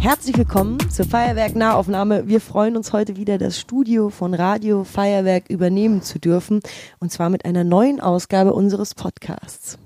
[0.00, 2.28] Herzlich willkommen zur Feuerwerk Nahaufnahme.
[2.28, 6.60] Wir freuen uns heute wieder, das Studio von Radio Feuerwerk übernehmen zu dürfen.
[7.00, 9.76] Und zwar mit einer neuen Ausgabe unseres Podcasts.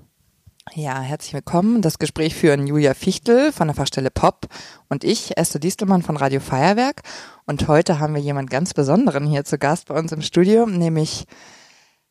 [0.75, 1.81] Ja, herzlich willkommen.
[1.81, 4.47] Das Gespräch führen Julia Fichtel von der Fachstelle Pop
[4.87, 7.01] und ich, Esther Distelmann von Radio Feuerwerk.
[7.45, 11.25] Und heute haben wir jemand ganz Besonderen hier zu Gast bei uns im Studio, nämlich,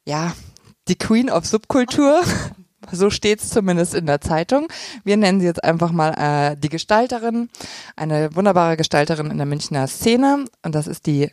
[0.06, 0.32] ja,
[0.88, 2.20] die Queen of Subkultur.
[2.90, 4.68] So steht's zumindest in der Zeitung.
[5.04, 6.10] Wir nennen sie jetzt einfach mal
[6.52, 7.48] äh, die Gestalterin,
[7.96, 10.44] eine wunderbare Gestalterin in der Münchner Szene.
[10.62, 11.30] Und das ist die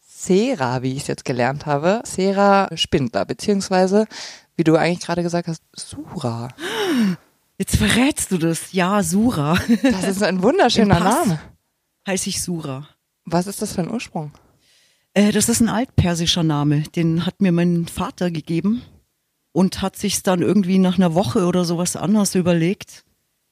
[0.00, 2.00] Sera, wie ich es jetzt gelernt habe.
[2.04, 4.06] Sera Spindler, beziehungsweise,
[4.56, 6.48] wie du eigentlich gerade gesagt hast, Sura.
[7.58, 8.72] Jetzt verrätst du das.
[8.72, 9.58] Ja, Sura.
[9.82, 11.40] Das ist ein wunderschöner Name.
[12.06, 12.88] Heiße ich Sura.
[13.24, 14.32] Was ist das für ein Ursprung?
[15.14, 16.82] Äh, das ist ein altpersischer Name.
[16.82, 18.82] Den hat mir mein Vater gegeben
[19.54, 23.04] und hat sich's dann irgendwie nach einer Woche oder sowas anders überlegt,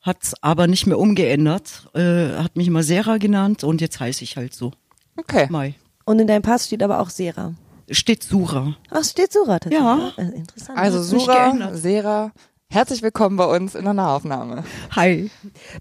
[0.03, 4.37] hat's aber nicht mehr umgeändert, äh, hat mich immer Sera genannt und jetzt heiße ich
[4.37, 4.73] halt so.
[5.17, 5.47] Okay.
[5.49, 5.75] Mai.
[6.05, 7.55] Und in deinem Pass steht aber auch Sera.
[7.89, 8.77] Steht Sura.
[8.91, 9.81] Ach, steht Sura tatsächlich.
[9.81, 10.13] Ja.
[10.17, 10.79] Äh, Interessant.
[10.79, 11.77] Also Sura.
[11.77, 12.33] Sera,
[12.73, 14.65] herzlich willkommen bei uns in der Nahaufnahme.
[14.93, 15.31] Hi.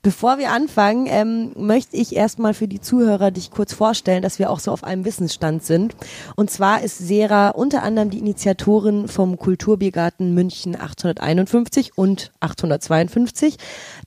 [0.01, 4.49] Bevor wir anfangen, ähm, möchte ich erstmal für die Zuhörer dich kurz vorstellen, dass wir
[4.49, 5.95] auch so auf einem Wissensstand sind.
[6.35, 13.55] Und zwar ist Sera unter anderem die Initiatorin vom Kulturbiergarten München 851 und 852.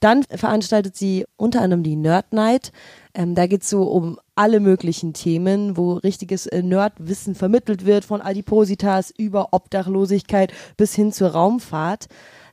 [0.01, 2.71] Dann veranstaltet sie unter anderem die Nerd Night.
[3.15, 8.21] Ähm, da geht's so um alle möglichen Themen, wo richtiges äh, Nerdwissen vermittelt wird, von
[8.21, 12.09] Adipositas über Obdachlosigkeit bis hin zur Raumfahrt.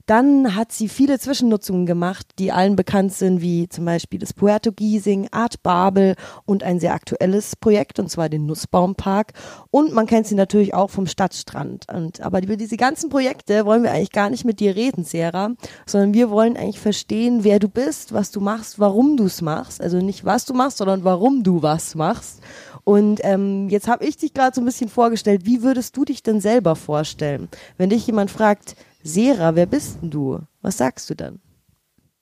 [0.06, 4.72] Dann hat sie viele Zwischennutzungen gemacht, die allen bekannt sind, wie zum Beispiel das Puerto
[4.72, 9.34] Giesing, Art Babel und ein sehr aktuelles Projekt, und zwar den Nussbaumpark.
[9.70, 11.88] Und man kennt sie natürlich auch vom Stadtstrand.
[11.94, 15.52] Und, aber über diese ganzen Projekte wollen wir eigentlich gar nicht mit dir reden, Sarah,
[15.86, 19.82] sondern wir wollen eigentlich verstehen, wer du bist, was du machst, warum du es machst.
[19.82, 22.42] Also nicht was du machst, sondern warum du was machst.
[22.84, 25.46] Und ähm, jetzt habe ich dich gerade so ein bisschen vorgestellt.
[25.46, 27.48] Wie würdest du dich denn selber vorstellen,
[27.78, 30.40] wenn dich jemand fragt, Sera, wer bist denn du?
[30.62, 31.40] Was sagst du dann?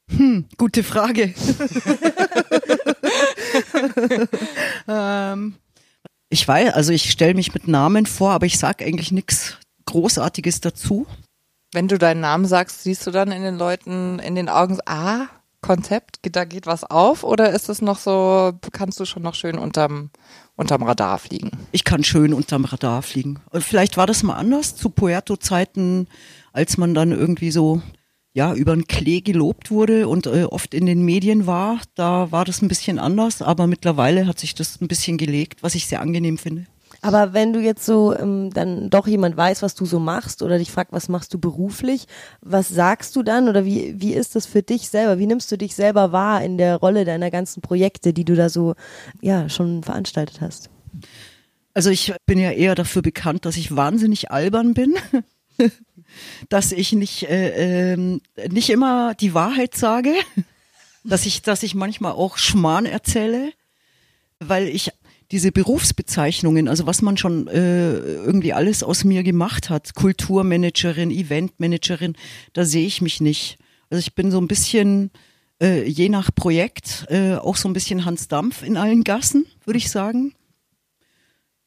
[0.10, 1.34] Hm, gute Frage.
[4.88, 5.56] ähm,
[6.30, 10.62] ich weiß, also ich stelle mich mit Namen vor, aber ich sag eigentlich nichts Großartiges
[10.62, 11.06] dazu.
[11.74, 15.28] Wenn du deinen Namen sagst, siehst du dann in den Leuten in den Augen, ah,
[15.62, 17.24] Konzept, da geht was auf?
[17.24, 20.10] Oder ist es noch so, kannst du schon noch schön unterm,
[20.56, 21.52] unterm Radar fliegen?
[21.72, 23.42] Ich kann schön unterm Radar fliegen.
[23.50, 26.08] Und vielleicht war das mal anders zu Puerto-Zeiten,
[26.54, 27.82] als man dann irgendwie so
[28.34, 31.80] ja über den Klee gelobt wurde und äh, oft in den Medien war.
[31.96, 35.76] Da war das ein bisschen anders, aber mittlerweile hat sich das ein bisschen gelegt, was
[35.76, 36.66] ich sehr angenehm finde.
[37.02, 40.58] Aber wenn du jetzt so ähm, dann doch jemand weiß, was du so machst oder
[40.58, 42.06] dich fragt, was machst du beruflich,
[42.42, 45.18] was sagst du dann oder wie, wie ist das für dich selber?
[45.18, 48.50] Wie nimmst du dich selber wahr in der Rolle deiner ganzen Projekte, die du da
[48.50, 48.76] so
[49.22, 50.70] ja schon veranstaltet hast?
[51.74, 54.96] Also ich bin ja eher dafür bekannt, dass ich wahnsinnig albern bin.
[56.50, 60.14] dass ich nicht, äh, ähm, nicht immer die Wahrheit sage,
[61.04, 63.54] dass ich, dass ich manchmal auch Schmarrn erzähle,
[64.40, 64.92] weil ich
[65.32, 72.16] diese Berufsbezeichnungen, also was man schon äh, irgendwie alles aus mir gemacht hat, Kulturmanagerin, Eventmanagerin,
[72.54, 73.58] da sehe ich mich nicht.
[73.90, 75.12] Also ich bin so ein bisschen,
[75.62, 79.78] äh, je nach Projekt, äh, auch so ein bisschen Hans Dampf in allen Gassen, würde
[79.78, 80.34] ich sagen.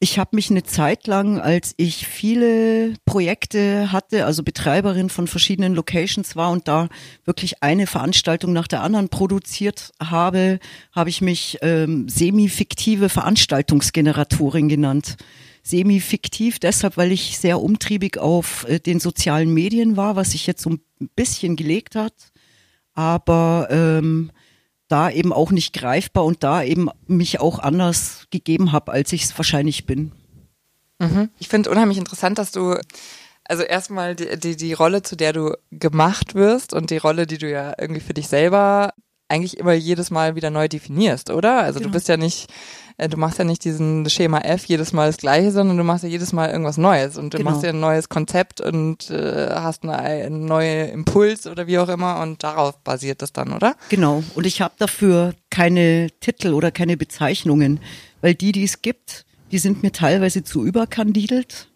[0.03, 5.75] Ich habe mich eine Zeit lang, als ich viele Projekte hatte, also Betreiberin von verschiedenen
[5.75, 6.89] Locations war und da
[7.23, 10.59] wirklich eine Veranstaltung nach der anderen produziert habe,
[10.91, 15.15] habe ich mich ähm, semi-fiktive Veranstaltungsgeneratorin genannt.
[15.63, 20.63] Semi-fiktiv deshalb, weil ich sehr umtriebig auf äh, den sozialen Medien war, was sich jetzt
[20.63, 20.81] so ein
[21.15, 22.33] bisschen gelegt hat.
[22.93, 24.33] Aber ähm,
[24.93, 29.23] da eben auch nicht greifbar und da eben mich auch anders gegeben habe, als ich
[29.23, 30.11] es wahrscheinlich bin.
[30.99, 31.29] Mhm.
[31.39, 32.77] Ich finde unheimlich interessant, dass du
[33.43, 37.39] also erstmal die, die, die Rolle, zu der du gemacht wirst und die Rolle, die
[37.39, 38.93] du ja irgendwie für dich selber
[39.33, 41.61] eigentlich immer jedes Mal wieder neu definierst, oder?
[41.63, 41.89] Also Genau.
[41.89, 42.47] du bist ja nicht,
[42.97, 46.03] äh, du machst ja nicht diesen Schema F jedes Mal das gleiche, sondern du machst
[46.03, 47.49] ja jedes Mal irgendwas Neues und du Genau.
[47.51, 51.89] machst ja ein neues Konzept und äh, hast eine, einen neuen Impuls oder wie auch
[51.89, 53.75] immer und darauf basiert das dann, oder?
[53.89, 54.23] Genau.
[54.35, 57.79] Und ich habe dafür keine Titel oder keine Bezeichnungen,
[58.21, 61.69] weil die, die es gibt, die sind mir teilweise zu überkandidelt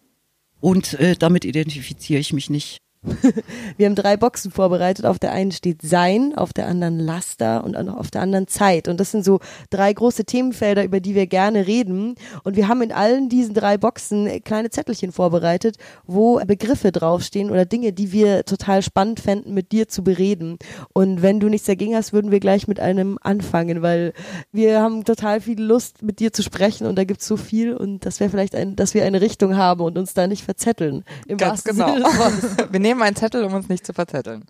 [0.60, 2.78] und äh, damit identifiziere ich mich nicht.
[3.76, 5.06] Wir haben drei Boxen vorbereitet.
[5.06, 8.88] Auf der einen steht Sein, auf der anderen Laster und auf der anderen Zeit.
[8.88, 9.40] Und das sind so
[9.70, 12.14] drei große Themenfelder, über die wir gerne reden.
[12.44, 17.64] Und wir haben in allen diesen drei Boxen kleine Zettelchen vorbereitet, wo Begriffe draufstehen oder
[17.64, 20.58] Dinge, die wir total spannend fänden, mit dir zu bereden.
[20.92, 24.12] Und wenn du nichts dagegen hast, würden wir gleich mit einem anfangen, weil
[24.52, 27.74] wir haben total viel Lust, mit dir zu sprechen und da gibt es so viel
[27.74, 31.04] und das wäre vielleicht ein, dass wir eine Richtung haben und uns da nicht verzetteln.
[31.26, 31.96] Im Ganz genau.
[32.70, 34.46] wir nehmen einen Zettel, um uns nicht zu verzetteln.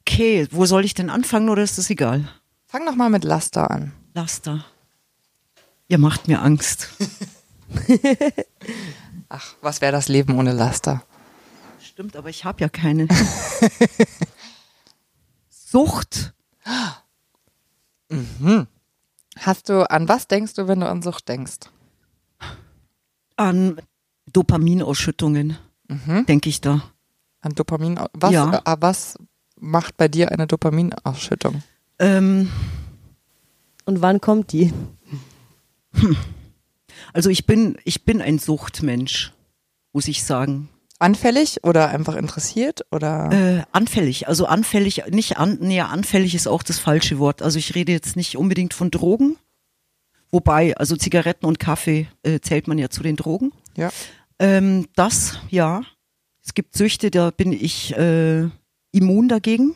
[0.00, 2.28] Okay, wo soll ich denn anfangen oder ist das egal?
[2.66, 3.92] Fang doch mal mit Laster an.
[4.14, 4.64] Laster.
[5.88, 6.88] Ihr macht mir Angst.
[9.28, 11.02] Ach, was wäre das Leben ohne Laster?
[11.80, 13.08] Stimmt, aber ich habe ja keine.
[15.50, 16.32] Sucht.
[18.08, 18.68] Mhm.
[19.38, 21.70] Hast du, an was denkst du, wenn du an Sucht denkst?
[23.36, 23.80] An
[24.32, 25.58] Dopaminausschüttungen,
[25.88, 26.26] mhm.
[26.26, 26.82] denke ich da.
[27.46, 28.62] An Dopamin, was, ja.
[28.64, 29.16] äh, was
[29.58, 31.62] macht bei dir eine Dopaminausschüttung?
[32.00, 32.50] Ähm,
[33.86, 34.72] Und wann kommt die?
[35.92, 36.16] Hm.
[37.12, 39.32] Also ich bin, ich bin ein Suchtmensch,
[39.92, 40.68] muss ich sagen.
[40.98, 43.30] Anfällig oder einfach interessiert oder?
[43.30, 47.42] Äh, anfällig, also anfällig, nicht an, nee, anfällig ist auch das falsche Wort.
[47.42, 49.36] Also ich rede jetzt nicht unbedingt von Drogen,
[50.30, 53.52] wobei, also Zigaretten und Kaffee äh, zählt man ja zu den Drogen.
[53.76, 53.90] Ja.
[54.38, 55.82] Ähm, das, ja.
[56.46, 58.48] Es gibt Süchte, da bin ich äh,
[58.92, 59.74] immun dagegen.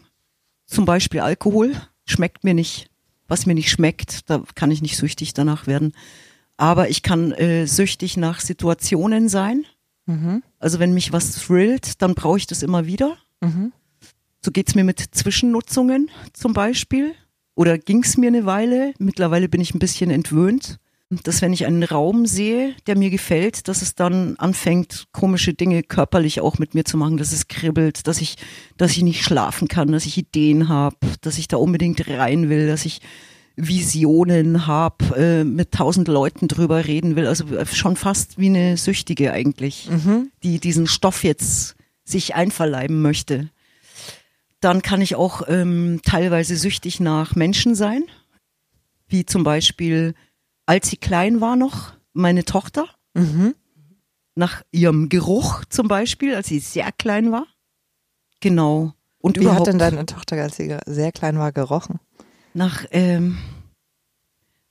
[0.66, 1.74] Zum Beispiel Alkohol
[2.06, 2.88] schmeckt mir nicht,
[3.28, 5.92] was mir nicht schmeckt, da kann ich nicht süchtig danach werden.
[6.56, 9.66] Aber ich kann äh, süchtig nach Situationen sein
[10.10, 10.42] Mhm.
[10.58, 13.16] Also wenn mich was thrillt, dann brauche ich das immer wieder.
[13.40, 13.72] Mhm.
[14.44, 17.14] So geht's mir mit Zwischennutzungen zum Beispiel.
[17.54, 18.94] Oder ging's mir eine Weile.
[18.98, 20.78] Mittlerweile bin ich ein bisschen entwöhnt.
[21.24, 25.82] Dass wenn ich einen Raum sehe, der mir gefällt, dass es dann anfängt, komische Dinge
[25.82, 28.36] körperlich auch mit mir zu machen, dass es kribbelt, dass ich,
[28.76, 32.68] dass ich nicht schlafen kann, dass ich Ideen habe, dass ich da unbedingt rein will,
[32.68, 33.00] dass ich
[33.56, 37.26] Visionen habe, äh, mit tausend Leuten drüber reden will.
[37.26, 40.30] Also äh, schon fast wie eine Süchtige eigentlich, mhm.
[40.42, 41.74] die diesen Stoff jetzt
[42.04, 43.50] sich einverleiben möchte.
[44.60, 48.04] Dann kann ich auch ähm, teilweise süchtig nach Menschen sein,
[49.08, 50.14] wie zum Beispiel,
[50.66, 53.54] als sie klein war noch, meine Tochter, mhm.
[54.34, 57.46] nach ihrem Geruch zum Beispiel, als sie sehr klein war.
[58.40, 58.94] Genau.
[59.18, 62.00] Und wie hat denn deine Tochter, als sie sehr klein war, gerochen?
[62.54, 63.38] nach, ähm,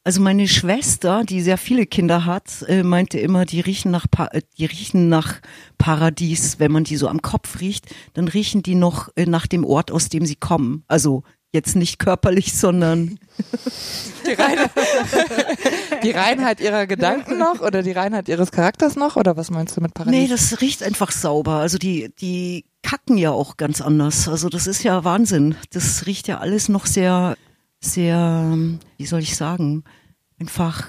[0.04, 4.28] also meine Schwester, die sehr viele Kinder hat, äh, meinte immer, die riechen nach, pa
[4.28, 5.42] äh, die riechen nach
[5.78, 6.60] Paradies.
[6.60, 9.92] Wenn man die so am Kopf riecht, dann riechen die noch äh, nach dem Ort,
[9.92, 10.84] aus dem sie kommen.
[10.88, 13.20] Also jetzt nicht körperlich, sondern
[14.26, 14.70] die, Reine,
[16.04, 19.82] die Reinheit ihrer Gedanken noch oder die Reinheit ihres Charakters noch oder was meinst du
[19.82, 20.20] mit Paradies?
[20.20, 21.54] Nee, das riecht einfach sauber.
[21.54, 24.28] Also die die kacken ja auch ganz anders.
[24.28, 25.56] Also das ist ja Wahnsinn.
[25.72, 27.36] Das riecht ja alles noch sehr
[27.80, 28.58] sehr,
[28.98, 29.84] wie soll ich sagen,
[30.40, 30.88] einfach.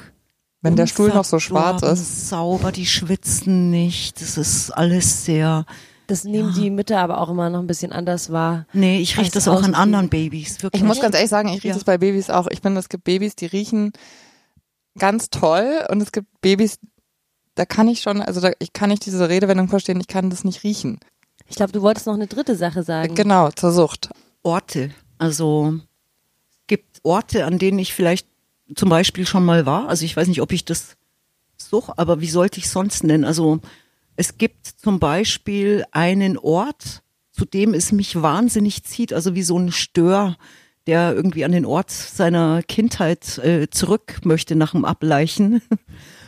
[0.63, 2.29] Wenn der Stuhl noch so schwarz ist.
[2.29, 4.21] Sauber, die schwitzen nicht.
[4.21, 5.65] Das ist alles sehr.
[6.11, 6.55] Das nehmen ja.
[6.57, 8.67] die Mütter aber auch immer noch ein bisschen anders wahr.
[8.73, 10.61] Nee, ich rieche das auch an anderen Babys.
[10.61, 10.83] Wirklich.
[10.83, 11.75] Ich muss ganz ehrlich sagen, ich rieche ja.
[11.75, 12.49] das bei Babys auch.
[12.49, 13.93] Ich finde, es gibt Babys, die riechen
[14.99, 16.81] ganz toll und es gibt Babys,
[17.55, 20.43] da kann ich schon, also da, ich kann nicht diese Redewendung verstehen, ich kann das
[20.43, 20.99] nicht riechen.
[21.47, 23.15] Ich glaube, du wolltest noch eine dritte Sache sagen.
[23.15, 24.11] Genau, zur Sucht.
[24.43, 24.91] Orte.
[25.19, 25.79] Also
[26.67, 28.27] gibt Orte, an denen ich vielleicht
[28.75, 29.89] zum Beispiel schon mal war.
[29.89, 30.97] Also ich weiß nicht, ob ich das
[31.57, 33.25] suche, aber wie sollte ich sonst nennen?
[33.25, 33.61] Also
[34.21, 39.59] es gibt zum Beispiel einen Ort, zu dem es mich wahnsinnig zieht, also wie so
[39.59, 40.37] ein Stör,
[40.87, 45.63] der irgendwie an den Ort seiner Kindheit äh, zurück möchte nach dem Ableichen.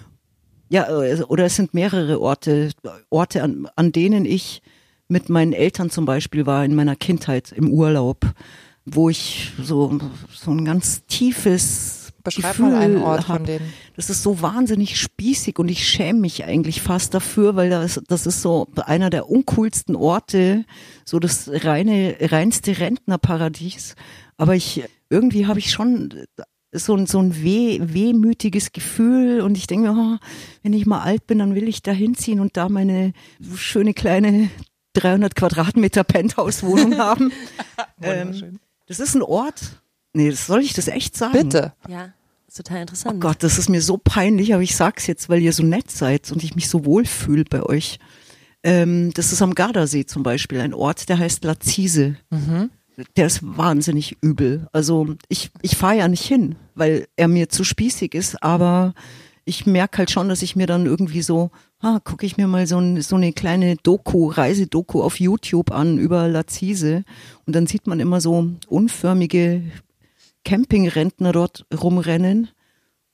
[0.71, 2.71] ja, äh, oder es sind mehrere Orte,
[3.11, 4.63] Orte, an, an denen ich
[5.09, 8.25] mit meinen Eltern zum Beispiel war in meiner Kindheit im Urlaub
[8.85, 9.99] wo ich so,
[10.33, 13.39] so ein ganz tiefes Beschreib Gefühl mal einen Ort hab.
[13.39, 13.73] von denen.
[13.97, 18.27] Das ist so wahnsinnig spießig und ich schäme mich eigentlich fast dafür, weil das, das
[18.27, 20.65] ist so einer der uncoolsten Orte,
[21.05, 23.97] so das reine, reinste Rentnerparadies.
[24.37, 26.27] Aber ich, irgendwie habe ich schon
[26.73, 30.27] so ein, so ein weh, wehmütiges Gefühl und ich denke mir, oh,
[30.63, 33.13] wenn ich mal alt bin, dann will ich da hinziehen und da meine
[33.57, 34.51] schöne kleine
[34.95, 37.33] 300 Quadratmeter Penthouse-Wohnung haben.
[38.01, 39.83] ähm, das ist ein Ort.
[40.13, 41.33] Nee, das soll ich das echt sagen?
[41.33, 41.73] Bitte.
[41.89, 42.13] Ja,
[42.47, 43.17] ist total interessant.
[43.17, 45.91] Oh Gott, das ist mir so peinlich, aber ich sag's jetzt, weil ihr so nett
[45.91, 47.99] seid und ich mich so wohlfühle bei euch.
[48.63, 52.17] Ähm, das ist am Gardasee zum Beispiel ein Ort, der heißt Lazise.
[52.31, 52.71] Mhm.
[53.17, 54.69] Der ist wahnsinnig übel.
[54.73, 58.95] Also ich, ich fahre ja nicht hin, weil er mir zu spießig ist, aber
[59.45, 61.51] ich merke halt schon, dass ich mir dann irgendwie so,
[61.81, 65.99] ah, gucke ich mir mal so, ein, so eine kleine Doku, Reisedoku auf YouTube an
[65.99, 67.05] über Lazise
[67.47, 69.63] und dann sieht man immer so unförmige
[70.45, 72.49] Campingrentner dort rumrennen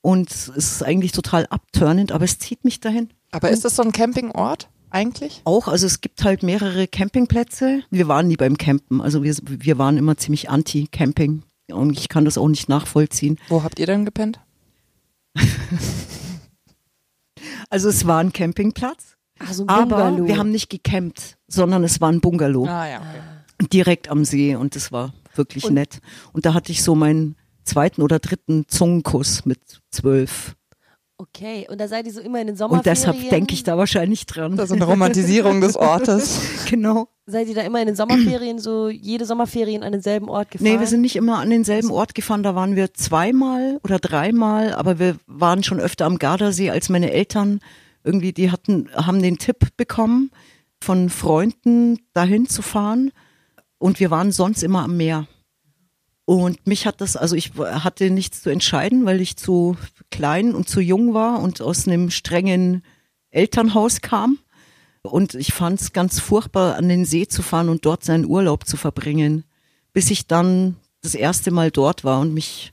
[0.01, 3.11] und es ist eigentlich total abturnend, aber es zieht mich dahin.
[3.31, 5.43] Aber ist das so ein Campingort eigentlich?
[5.45, 7.83] Auch, also es gibt halt mehrere Campingplätze.
[7.91, 12.25] Wir waren nie beim Campen, also wir, wir waren immer ziemlich anti-Camping und ich kann
[12.25, 13.39] das auch nicht nachvollziehen.
[13.49, 14.41] Wo habt ihr denn gepennt?
[17.71, 22.01] Also es war ein Campingplatz, Ach, so ein aber wir haben nicht gecampt, sondern es
[22.01, 23.69] war ein Bungalow Ah ja, okay.
[23.69, 25.99] direkt am See und das war wirklich Und- nett.
[26.33, 30.55] Und da hatte ich so meinen zweiten oder dritten Zungenkuss mit zwölf.
[31.21, 32.79] Okay, und da seid ihr so immer in den Sommerferien?
[32.79, 34.57] Und deshalb denke ich da wahrscheinlich dran.
[34.57, 36.39] Das ist eine Romantisierung des Ortes.
[36.71, 37.09] genau.
[37.27, 40.73] Seid ihr da immer in den Sommerferien so jede Sommerferien an denselben Ort gefahren?
[40.73, 42.45] Nee, wir sind nicht immer an denselben Ort gefahren.
[42.45, 47.11] Da waren wir zweimal oder dreimal, aber wir waren schon öfter am Gardasee, als meine
[47.11, 47.59] Eltern
[48.05, 50.31] irgendwie, die hatten, haben den Tipp bekommen,
[50.81, 53.11] von Freunden dahin zu fahren.
[53.79, 55.27] Und wir waren sonst immer am Meer.
[56.25, 59.77] Und mich hat das, also ich hatte nichts zu entscheiden, weil ich zu
[60.11, 62.83] klein und zu jung war und aus einem strengen
[63.31, 64.39] Elternhaus kam.
[65.03, 68.67] Und ich fand es ganz furchtbar, an den See zu fahren und dort seinen Urlaub
[68.67, 69.45] zu verbringen,
[69.93, 72.73] bis ich dann das erste Mal dort war und mich,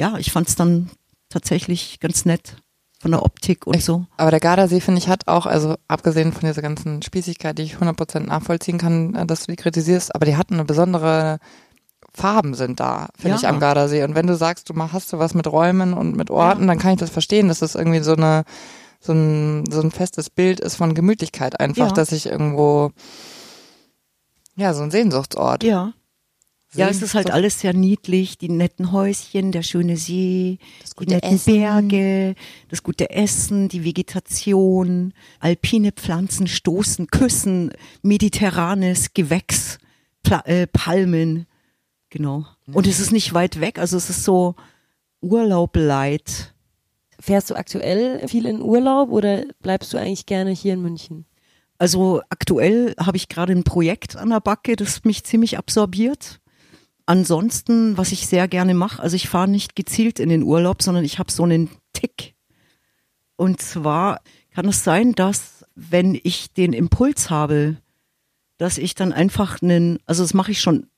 [0.00, 0.90] ja, ich fand es dann
[1.28, 2.56] tatsächlich ganz nett
[3.06, 4.04] von der Optik und Ich- so.
[4.16, 7.76] Aber der Gardasee, finde ich, hat auch, also abgesehen von dieser ganzen Spießigkeit, die ich
[7.78, 11.38] 100% nachvollziehen kann, äh, dass du die kritisierst, aber die hatten eine besondere
[12.12, 13.36] Farben sind da, finde Ja.
[13.36, 14.02] ich, am Gardasee.
[14.02, 16.92] Und wenn du sagst, du hast du was mit Räumen und mit Orten, dann kann
[16.94, 18.44] ich das verstehen, dass das irgendwie so eine
[18.98, 21.92] so ein, so ein festes Bild ist von Gemütlichkeit einfach, Ja.
[21.92, 22.90] dass ich irgendwo
[24.56, 25.62] ja, so ein Sehnsuchtsort.
[25.62, 25.92] Ja.
[26.76, 30.58] Ja, es ist halt Sehnsucht- alles sehr niedlich, die netten Häuschen, der schöne See,
[31.00, 31.52] die netten Essen.
[31.54, 32.34] Berge,
[32.68, 39.78] das gute Essen, die Vegetation, alpine Pflanzen, Stoßen, Küssen, mediterranes Gewächs,
[40.22, 41.46] Pla äh, Palmen,
[42.10, 42.46] genau.
[42.72, 44.54] Und es ist nicht weit weg, also es ist so
[45.20, 46.54] Urlaub light.
[47.18, 51.24] Fährst du aktuell viel in Urlaub oder bleibst du eigentlich gerne hier in München?
[51.78, 56.40] Also aktuell habe ich gerade ein Projekt an der Backe, das mich ziemlich absorbiert.
[57.06, 61.04] Ansonsten, was ich sehr gerne mache, also ich fahre nicht gezielt in den Urlaub, sondern
[61.04, 62.34] ich habe so einen Tick.
[63.36, 64.20] Und zwar
[64.50, 67.76] kann es sein, dass wenn ich den Impuls habe,
[68.58, 70.88] dass ich dann einfach einen, also das mache ich schon,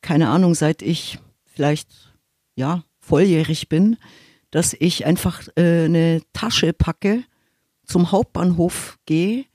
[0.00, 2.14] keine Ahnung, seit ich vielleicht,
[2.54, 3.96] ja, volljährig bin,
[4.50, 7.24] dass ich einfach äh, eine Tasche packe,
[7.84, 9.46] zum Hauptbahnhof gehe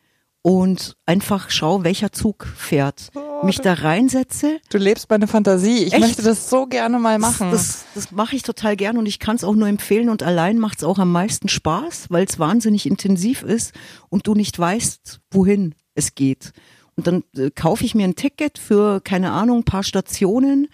[0.44, 3.10] und einfach schaue, welcher Zug fährt.
[3.44, 4.60] mich da reinsetze.
[4.70, 5.84] Du lebst meine Fantasie.
[5.84, 6.02] Ich Echt?
[6.02, 7.50] möchte das so gerne mal machen.
[7.52, 10.22] Das, das, das mache ich total gern und ich kann es auch nur empfehlen und
[10.22, 13.74] allein macht es auch am meisten Spaß, weil es wahnsinnig intensiv ist
[14.10, 16.52] und du nicht weißt, wohin es geht.
[16.96, 20.68] Und dann äh, kaufe ich mir ein Ticket für, keine Ahnung, ein paar Stationen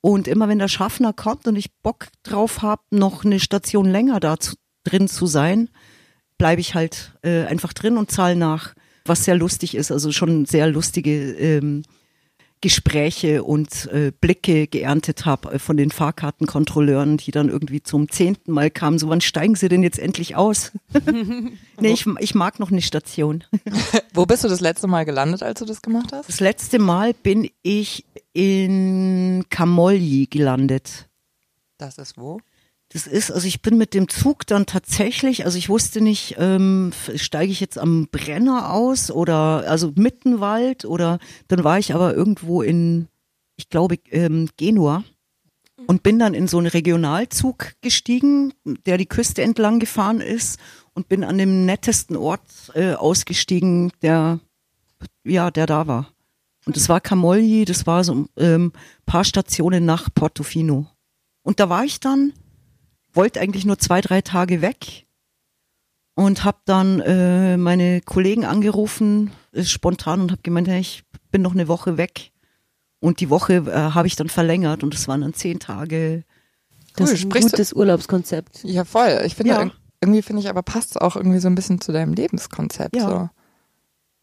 [0.00, 4.20] und immer wenn der Schaffner kommt und ich Bock drauf habe, noch eine Station länger
[4.20, 4.54] da zu,
[4.84, 5.68] drin zu sein,
[6.38, 8.74] bleibe ich halt äh, einfach drin und zahle nach,
[9.08, 9.90] was sehr lustig ist.
[9.90, 11.82] Also schon sehr lustige ähm,
[12.62, 18.50] Gespräche und äh, Blicke geerntet habe äh, von den Fahrkartenkontrolleuren, die dann irgendwie zum zehnten
[18.50, 18.98] Mal kamen.
[18.98, 20.72] So, wann steigen sie denn jetzt endlich aus?
[21.80, 23.44] nee, ich, ich mag noch eine Station.
[24.14, 26.28] Wo bist du das letzte Mal gelandet, als du das gemacht hast?
[26.28, 31.08] Das letzte Mal bin ich in Kamolji gelandet.
[31.76, 32.40] Das ist wo?
[32.96, 36.94] Das ist, also ich bin mit dem Zug dann tatsächlich, also ich wusste nicht, ähm,
[37.16, 42.62] steige ich jetzt am Brenner aus oder also Mittenwald oder dann war ich aber irgendwo
[42.62, 43.08] in,
[43.56, 45.04] ich glaube, ähm, Genua
[45.86, 48.54] und bin dann in so einen Regionalzug gestiegen,
[48.86, 50.58] der die Küste entlang gefahren ist
[50.94, 54.40] und bin an dem nettesten Ort äh, ausgestiegen, der
[55.22, 56.08] ja, der da war.
[56.64, 58.72] Und das war Camogli, das war so ein ähm,
[59.04, 60.86] paar Stationen nach Portofino.
[61.42, 62.32] Und da war ich dann
[63.16, 65.06] wollte eigentlich nur zwei, drei Tage weg
[66.14, 71.42] und habe dann äh, meine Kollegen angerufen, äh, spontan und habe gemeint, hey, ich bin
[71.42, 72.32] noch eine Woche weg.
[73.00, 76.24] Und die Woche äh, habe ich dann verlängert und es waren dann zehn Tage.
[76.96, 78.64] Das Cool, ist ein sprichst du- gutes Urlaubskonzept.
[78.64, 79.20] Ja, voll.
[79.26, 79.60] Ich finde, Ja.
[79.60, 82.96] irg- irgendwie finde ich aber passt es auch irgendwie so ein bisschen zu deinem Lebenskonzept.
[82.96, 83.08] Ja.
[83.08, 83.28] So.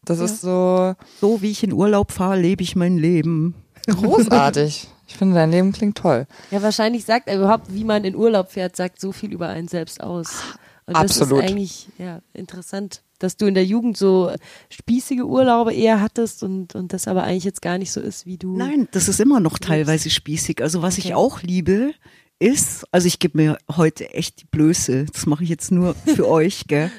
[0.04, 0.24] Das Ja.
[0.24, 3.54] ist so So wie ich in Urlaub fahre, lebe ich mein Leben.
[3.86, 4.88] großartig.
[5.06, 6.26] ich finde, dein Leben klingt toll.
[6.50, 9.68] Ja, wahrscheinlich sagt er überhaupt, wie man in Urlaub fährt, sagt so viel über einen
[9.68, 10.42] selbst aus.
[10.86, 11.42] Und das Absolut.
[11.42, 14.30] ist eigentlich ja, interessant, dass du in der Jugend so
[14.70, 18.36] spießige Urlaube eher hattest und, und das aber eigentlich jetzt gar nicht so ist, wie
[18.36, 18.56] du.
[18.56, 20.60] Nein, das ist immer noch teilweise spießig.
[20.62, 21.08] Also was Okay.
[21.08, 21.92] ich auch liebe,
[22.38, 26.28] ist, also ich gebe mir heute echt die Blöße, das mache ich jetzt nur für
[26.28, 26.90] euch, gell.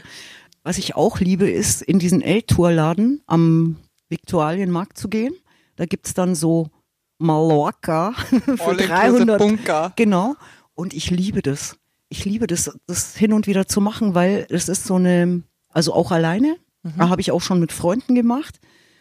[0.64, 3.76] Was ich auch liebe, ist in diesen L-Tour-Laden am
[4.10, 5.36] Viktualienmarkt zu gehen.
[5.76, 6.70] Da gibt's dann so
[7.18, 8.12] Mallorca
[8.58, 9.94] für 300 Bunker.
[9.96, 10.36] Genau.
[10.74, 11.78] Und ich liebe das.
[12.10, 15.94] Ich liebe das, das hin und wieder zu machen, weil es ist so eine, also
[15.94, 17.10] auch alleine, Mhm.
[17.10, 18.60] habe ich auch schon mit Freunden gemacht,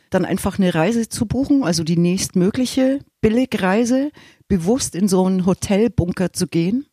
[0.09, 4.11] dann einfach eine Reise zu buchen, also die nächstmögliche Billigreise,
[4.49, 6.87] bewusst in so einen Hotelbunker zu gehen.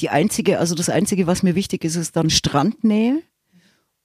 [0.00, 3.22] Die einzige, also das einzige, was mir wichtig ist, ist dann Strandnähe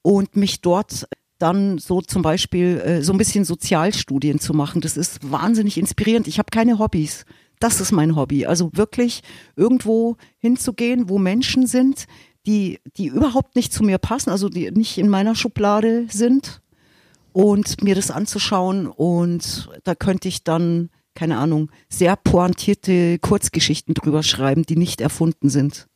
[0.02, 4.80] und mich dort dann so zum Beispiel äh, so ein bisschen Sozialstudien zu machen.
[4.80, 6.28] Das ist wahnsinnig inspirierend.
[6.28, 7.24] Ich habe keine Hobbys.
[7.60, 8.46] Das ist mein Hobby.
[8.46, 9.22] Also wirklich
[9.56, 12.06] irgendwo hinzugehen, wo Menschen sind,
[12.46, 16.62] die, die überhaupt nicht zu mir passen, also die nicht in meiner Schublade sind
[17.32, 24.22] und mir das anzuschauen und da könnte ich dann, keine Ahnung, sehr pointierte Kurzgeschichten drüber
[24.22, 25.88] schreiben, die nicht erfunden sind.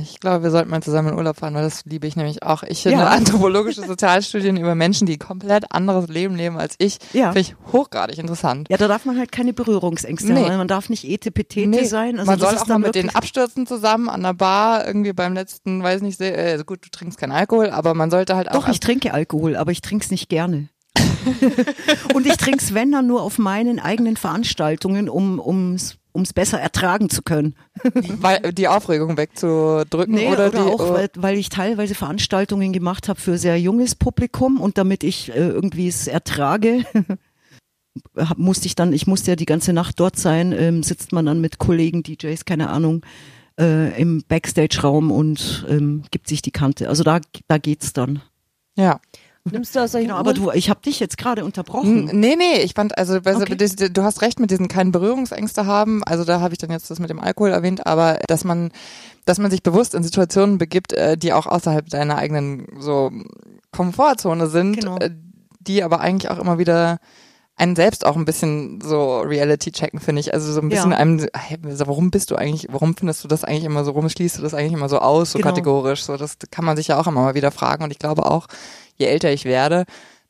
[0.00, 2.62] Ich glaube, wir sollten mal zusammen in Urlaub fahren, weil das liebe ich nämlich auch.
[2.62, 3.06] Ich finde Ja.
[3.10, 7.32] anthropologische Sozialstudien über Menschen, die komplett anderes Leben leben als ich, Ja.
[7.32, 8.68] finde ich hochgradig interessant.
[8.70, 10.44] Ja, da darf man halt keine Berührungsängste Nee.
[10.44, 10.56] haben.
[10.56, 12.18] Man darf nicht etepetete Nee, sein.
[12.20, 15.82] Also man soll auch mal mit wirklich- abstürzen zusammen an der Bar, irgendwie beim letzten,
[15.82, 18.54] weiß nicht, äh, also gut, du trinkst keinen Alkohol, aber man sollte halt auch.
[18.54, 20.68] Doch, ich trinke Alkohol, aber ich trinke es nicht gerne.
[22.14, 26.60] und ich trinke es, wenn dann nur auf meinen eigenen Veranstaltungen, um ums ums besser
[26.60, 27.54] ertragen zu können.
[28.20, 30.70] weil, die Aufregung wegzudrücken Nee, oder, oder, die.
[30.70, 35.04] auch, oh, weil, weil ich teilweise Veranstaltungen gemacht habe für sehr junges Publikum und damit
[35.04, 36.84] ich äh, irgendwie es ertrage,
[38.16, 41.26] hab, musste ich dann, ich musste ja die ganze Nacht dort sein, ähm, sitzt man
[41.26, 43.04] dann mit Kollegen, DJs, keine Ahnung,
[43.58, 46.88] äh, im Backstage-Raum und ähm, gibt sich die Kante.
[46.88, 48.22] Also da, da geht's dann.
[48.76, 49.00] ja.
[49.50, 52.08] Nimmst du aus solchen Genau, aber du, ich habe dich jetzt gerade unterbrochen.
[52.08, 53.56] N- Nee, nee, ich fand, also weißt du, Okay.
[53.56, 56.04] das, du hast recht mit diesen keinen Berührungsängste haben.
[56.04, 58.70] Also da habe ich dann jetzt das mit dem Alkohol erwähnt, aber dass man,
[59.24, 63.10] dass man sich bewusst in Situationen begibt, äh, die auch außerhalb deiner eigenen so
[63.72, 64.96] Komfortzone sind, Genau.
[64.98, 65.10] äh,
[65.60, 66.98] die aber eigentlich auch immer wieder
[67.56, 70.32] einen selbst auch ein bisschen so Reality checken, finde ich.
[70.32, 70.96] Also so ein bisschen Ja.
[70.96, 74.38] einem, hey, warum bist du eigentlich, warum findest du das eigentlich immer so, warum schließt
[74.38, 75.50] du das eigentlich immer so aus, so Genau.
[75.50, 76.02] kategorisch?
[76.04, 77.84] So, das kann man sich ja auch immer mal wieder fragen.
[77.84, 78.46] Und ich glaube auch,
[79.02, 79.84] je älter ich werde,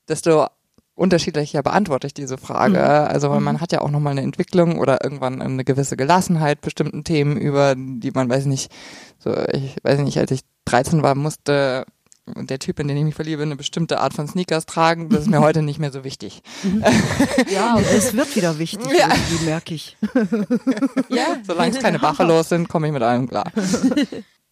[0.08, 0.46] desto
[0.94, 2.78] unterschiedlicher beantworte ich diese Frage.
[2.78, 3.12] Mhm.
[3.12, 7.04] Also weil man hat ja auch nochmal eine Entwicklung oder irgendwann eine gewisse Gelassenheit bestimmten
[7.04, 8.70] Themen über, die man weiß nicht,
[9.18, 11.84] so ich weiß nicht, als ich 13 war, musste
[12.26, 15.08] der Typ, in den ich mich verliebe, eine bestimmte Art von Sneakers tragen.
[15.08, 16.42] Das ist mir heute nicht mehr so wichtig.
[17.50, 19.08] Ja, und es wird wieder wichtig, Ja.
[19.44, 19.96] merke ich.
[21.08, 23.50] Ja, solange es keine Buffalos sind, komme ich mit allem klar.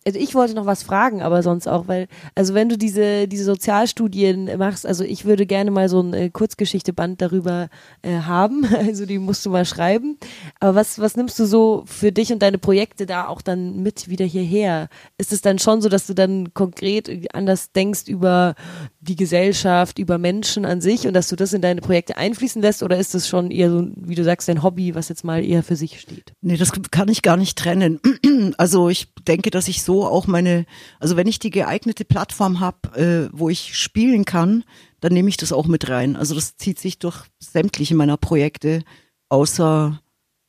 [0.07, 3.45] Also ich wollte noch was fragen, aber sonst auch, weil, also wenn du diese, diese
[3.45, 7.69] Sozialstudien machst, also ich würde gerne mal so ein äh, Kurzgeschichteband darüber
[8.01, 10.17] äh, haben, also die musst du mal schreiben.
[10.59, 14.09] Aber was, was nimmst du so für dich und deine Projekte da auch dann mit
[14.09, 14.89] wieder hierher?
[15.19, 18.55] Ist es dann schon so, dass du dann konkret anders denkst über
[19.01, 22.83] die Gesellschaft, über Menschen an sich und dass du das in deine Projekte einfließen lässt
[22.83, 25.63] oder ist das schon eher so, wie du sagst, dein Hobby, was jetzt mal eher
[25.63, 26.33] für sich steht?
[26.41, 28.01] Nee, das kann ich gar nicht trennen.
[28.57, 30.67] Also ich denke, dass ich so auch meine,
[30.99, 34.65] also wenn ich die geeignete Plattform habe, äh, wo ich spielen kann,
[35.01, 36.17] dann nehme ich das auch mit rein.
[36.17, 38.83] Also das zieht sich durch sämtliche meiner Projekte,
[39.29, 40.01] außer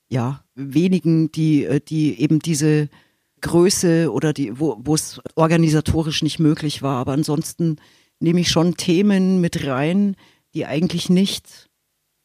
[0.09, 2.89] ja wenigen, die äh, die eben diese
[3.41, 6.97] Größe oder die, wo es organisatorisch nicht möglich war.
[6.97, 7.77] Aber ansonsten
[8.19, 10.15] nehme ich schon Themen mit rein,
[10.53, 11.71] die eigentlich nicht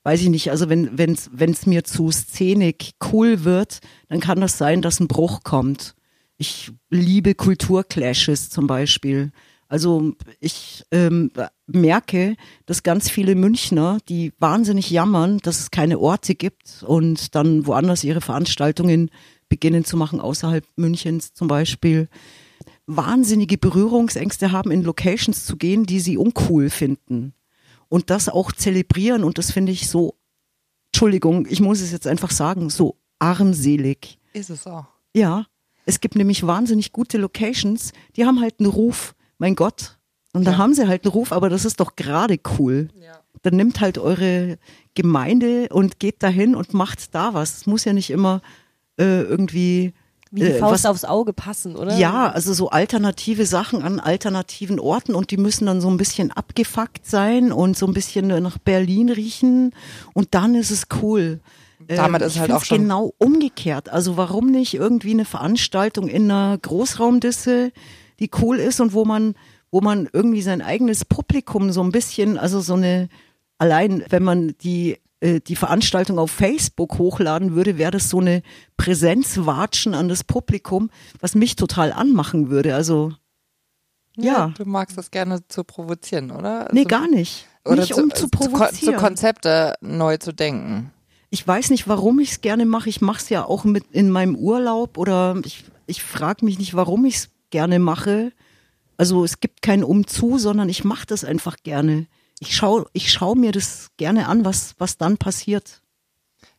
[0.07, 4.81] weiß ich nicht, also wenn wenn's mir zu szenig cool wird, dann kann das sein,
[4.81, 5.97] dass ein Bruch kommt.
[6.39, 9.33] Ich liebe Kulturclashes zum Beispiel.
[9.69, 11.31] Also ich ähm,
[11.67, 17.67] merke, dass ganz viele Münchner, die wahnsinnig jammern, dass es keine Orte gibt und dann
[17.67, 19.11] woanders ihre Veranstaltungen
[19.49, 22.09] beginnen zu machen, außerhalb Münchens zum Beispiel,
[22.87, 27.35] wahnsinnige Berührungsängste haben, in Locations zu gehen, die sie uncool finden
[27.89, 30.15] und das auch zelebrieren und das finde ich so,
[30.87, 34.19] Entschuldigung, ich muss es jetzt einfach sagen, so armselig.
[34.33, 34.87] Ist es auch.
[35.15, 35.47] Ja,
[35.87, 39.97] es gibt nämlich wahnsinnig gute Locations, die haben halt einen Ruf, mein Gott.
[40.35, 40.59] Und da Ja.
[40.59, 42.89] haben sie halt einen Ruf, aber das ist doch gerade cool.
[43.03, 43.19] Ja.
[43.43, 44.59] Dann nimmt halt eure
[44.95, 47.59] Gemeinde und geht dahin und macht da was.
[47.59, 48.43] Es muss ja nicht immer
[48.99, 49.93] äh, irgendwie
[50.33, 51.97] Wie die Äh, Faust was- aufs Auge passen, oder?
[51.99, 56.33] ja, also so alternative Sachen an alternativen Orten und die müssen dann so ein bisschen
[56.33, 59.73] abgefuckt sein und so ein bisschen nach Berlin riechen
[60.15, 61.41] und dann ist es cool.
[61.89, 63.89] Damit Ähm, ist ich halt auch schon- genau umgekehrt.
[63.89, 67.73] Also warum nicht irgendwie eine Veranstaltung in einer Großraumdisse,
[68.21, 69.35] die cool ist und wo man,
[69.71, 73.09] wo man irgendwie sein eigenes Publikum so ein bisschen, also so eine,
[73.59, 78.43] allein wenn man die äh, die Veranstaltung auf Facebook hochladen würde, wäre das so eine
[78.77, 82.75] Präsenzwatschen an das Publikum, was mich total anmachen würde.
[82.75, 83.13] Also
[84.17, 84.53] ja.
[84.57, 86.69] Du magst das gerne zu provozieren, oder?
[86.73, 87.47] Nee, Also- gar nicht.
[87.65, 88.97] Oder nicht zu, um zu Zu, Kon- zu provozieren.
[88.97, 90.93] Konzepte neu zu denken.
[91.31, 92.89] Ich weiß nicht, warum ich es gerne mache.
[92.89, 96.75] Ich mache es ja auch mit in meinem Urlaub oder ich, ich frage mich nicht,
[96.75, 98.33] warum ich es gerne mache.
[98.97, 102.07] Also es gibt kein Umzu, sondern ich mache das einfach gerne.
[102.39, 105.83] Ich schaue ich schau mir das gerne an, was, was dann passiert.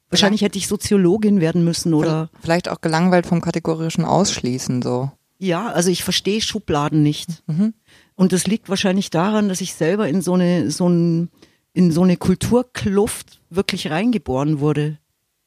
[0.09, 5.11] Wahrscheinlich hätte ich Soziologin werden müssen oder Vielleicht auch gelangweilt vom kategorischen Ausschließen so.
[5.37, 7.43] ja, also ich verstehe Schubladen nicht.
[7.47, 7.73] Mhm.
[8.15, 11.29] Und das liegt wahrscheinlich daran, dass ich selber in so eine, so ein,
[11.73, 14.97] in so eine Kulturkluft wirklich reingeboren wurde,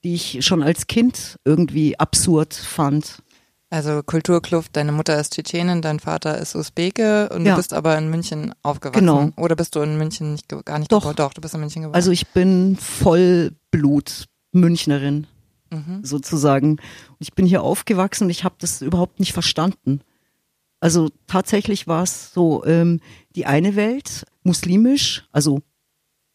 [0.05, 3.23] die ich schon als Kind irgendwie absurd fand.
[3.73, 7.53] Also Kulturkluft, deine Mutter ist Tschetschenin, dein Vater ist Usbeke und Ja.
[7.53, 8.99] du bist aber in München aufgewachsen.
[9.07, 9.31] Genau.
[9.37, 11.01] Oder bist du in München nicht, gar nicht Doch.
[11.03, 11.17] geboren?
[11.17, 11.95] Doch, du bist in München geboren.
[11.95, 15.27] Also ich bin Vollblut Münchnerin
[15.73, 16.01] Mhm.
[16.05, 16.71] sozusagen.
[16.73, 20.01] Und ich bin hier aufgewachsen und ich habe das überhaupt nicht verstanden.
[20.81, 22.99] Also tatsächlich war es so ähm,
[23.37, 25.61] die eine Welt muslimisch, also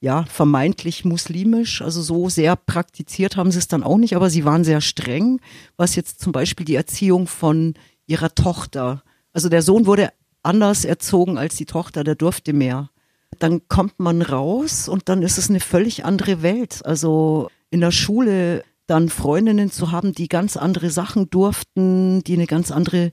[0.05, 4.45] ja vermeintlich muslimisch, also so sehr praktiziert haben sie es dann auch nicht, aber sie
[4.45, 5.41] waren sehr streng,
[5.77, 7.73] was jetzt zum Beispiel die Erziehung von
[8.05, 9.01] ihrer Tochter.
[9.33, 10.11] Also der Sohn wurde
[10.43, 12.91] anders erzogen als die Tochter, der durfte mehr.
[13.39, 16.85] Dann kommt man raus und dann ist es eine völlig andere Welt.
[16.85, 22.45] Also in der Schule dann Freundinnen zu haben, die ganz andere Sachen durften, die eine
[22.45, 23.11] ganz andere,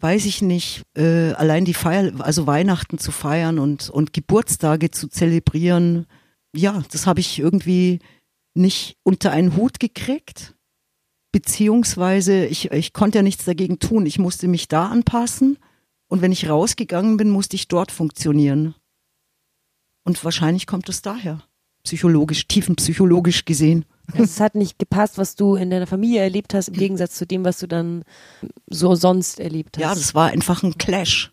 [0.00, 5.06] weiß ich nicht, äh, allein die Feier, also Weihnachten zu feiern und, und Geburtstage zu
[5.06, 6.06] zelebrieren.
[6.54, 7.98] Ja, das habe ich irgendwie
[8.54, 10.54] nicht unter einen Hut gekriegt.
[11.32, 14.06] Beziehungsweise ich, ich konnte ja nichts dagegen tun.
[14.06, 15.58] Ich musste mich da anpassen.
[16.06, 18.74] Und wenn ich rausgegangen bin, musste ich dort funktionieren.
[20.04, 21.42] Und wahrscheinlich kommt es daher.
[21.82, 23.84] Psychologisch, tiefenpsychologisch gesehen.
[24.12, 27.44] Es hat nicht gepasst, was du in deiner Familie erlebt hast, im Gegensatz zu dem,
[27.44, 28.04] was du dann
[28.68, 29.82] so sonst erlebt hast.
[29.82, 31.32] Ja, das war einfach ein Clash.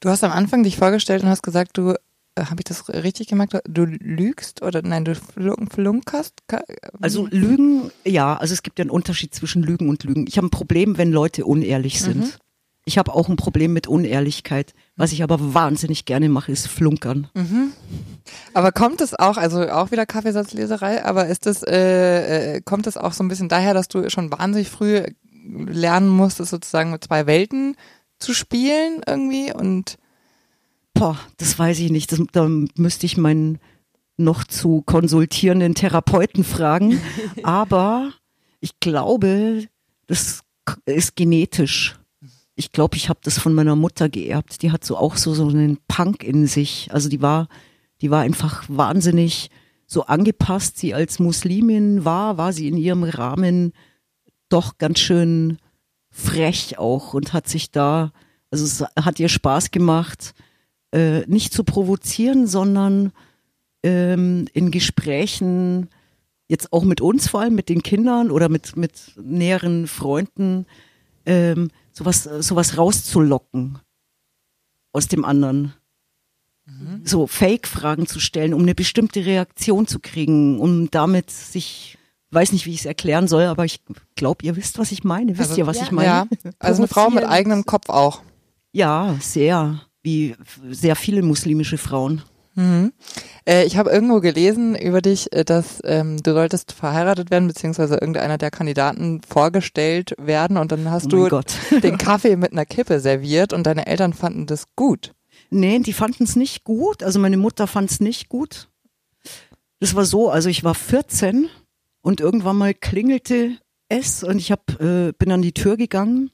[0.00, 1.94] du hast am Anfang dich vorgestellt und hast gesagt, du,
[2.38, 6.34] habe ich das richtig gemerkt, du lügst oder nein, du flunk, flunkerst?
[6.48, 6.64] Ka-
[7.00, 10.26] Also Lügen, ja, also es gibt ja einen Unterschied zwischen Lügen und Lügen.
[10.26, 12.38] Ich habe ein Problem, wenn Leute unehrlich sind.
[12.86, 14.74] Ich habe auch ein Problem mit Unehrlichkeit.
[14.96, 17.28] Was ich aber wahnsinnig gerne mache, ist Flunkern.
[18.52, 22.96] Aber kommt es auch, also auch wieder Kaffeesatzleserei, aber ist das, äh, äh, kommt es
[22.98, 25.02] auch so ein bisschen daher, dass du schon wahnsinnig früh
[25.46, 27.76] lernen musstest, sozusagen mit zwei Welten
[28.18, 29.96] zu spielen irgendwie und
[30.94, 32.12] Boah, das weiß ich nicht.
[32.12, 33.58] Das, da müsste ich meinen
[34.16, 37.00] noch zu konsultierenden Therapeuten fragen.
[37.42, 38.12] Aber
[38.60, 39.66] ich glaube,
[40.06, 40.40] das
[40.86, 41.98] ist genetisch.
[42.54, 44.62] Ich glaube, ich habe das von meiner Mutter geerbt.
[44.62, 46.88] Die hat so auch so, so einen Punk in sich.
[46.92, 47.48] Also die war,
[48.00, 49.50] die war einfach wahnsinnig
[49.86, 50.78] so angepasst.
[50.78, 53.72] Sie als Muslimin war, war sie in ihrem Rahmen
[54.48, 55.58] doch ganz schön
[56.10, 58.12] frech auch und hat sich da,
[58.52, 60.32] also es hat ihr Spaß gemacht,
[60.94, 63.12] äh, nicht zu provozieren, sondern
[63.82, 65.88] ähm, in Gesprächen,
[66.46, 70.66] jetzt auch mit uns vor allem, mit den Kindern oder mit, mit näheren Freunden,
[71.26, 73.80] ähm, sowas, sowas rauszulocken
[74.92, 75.74] aus dem anderen.
[77.02, 81.98] So Fake-Fragen zu stellen, um eine bestimmte Reaktion zu kriegen, um damit sich,
[82.30, 83.82] weiß nicht, wie ich es erklären soll, aber ich
[84.14, 85.32] glaube, ihr wisst, was ich meine.
[85.36, 85.82] Wisst Also, ihr, was ja.
[85.82, 86.06] ich meine?
[86.06, 86.26] ja,
[86.58, 88.22] also eine Frau mit eigenem Kopf auch.
[88.72, 89.82] Ja, sehr.
[90.04, 90.36] Wie
[90.70, 92.22] sehr viele muslimische Frauen.
[92.54, 92.92] Mhm.
[93.48, 97.94] Äh, ich habe irgendwo gelesen über dich, äh, dass ähm, du solltest verheiratet werden, beziehungsweise
[97.94, 101.40] irgendeiner der Kandidaten vorgestellt werden und dann hast Oh du
[101.82, 105.14] den Kaffee mit einer Kippe serviert und deine Eltern fanden das gut.
[105.50, 107.02] Nee, die fanden es nicht gut.
[107.02, 108.68] Also meine Mutter fand es nicht gut.
[109.80, 111.48] Das war so, also ich war 14
[112.02, 116.30] und irgendwann mal klingelte es und ich hab, äh, bin an die Tür gegangen,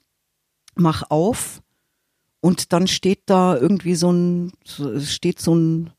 [0.75, 1.61] mach auf
[2.41, 4.51] und dann steht da irgendwie so ein,
[4.99, 5.91] steht so ein,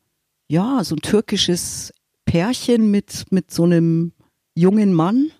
[0.47, 1.93] ja, so ein türkisches
[2.25, 4.11] Pärchen mit, mit so einem
[4.53, 5.31] jungen Mann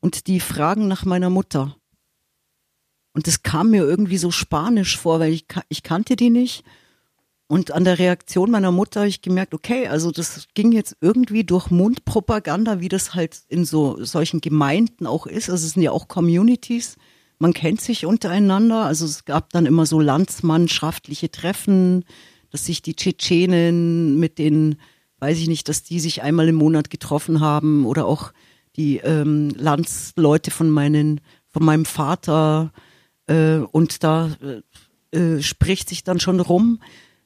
[0.00, 1.76] und die fragen nach meiner Mutter.
[3.12, 6.64] Und das kam mir irgendwie so spanisch vor, weil ich, ich kannte die nicht.
[7.48, 11.42] Und an der Reaktion meiner Mutter habe ich gemerkt, okay, also das ging jetzt irgendwie
[11.42, 15.50] durch Mundpropaganda, wie das halt in so solchen Gemeinden auch ist.
[15.50, 16.96] Also es sind ja auch Communities.
[17.40, 18.84] Man kennt sich untereinander.
[18.84, 22.04] Also es gab dann immer so landsmannschaftliche Treffen,
[22.50, 24.76] dass sich die Tschetschenen mit den,
[25.20, 28.32] weiß ich nicht, dass die sich einmal im Monat getroffen haben oder auch
[28.76, 32.72] die ähm, Landsleute von meinen, von meinem Vater.
[33.26, 34.36] Äh, und da
[35.12, 36.82] äh, äh, spricht sich dann schon rum,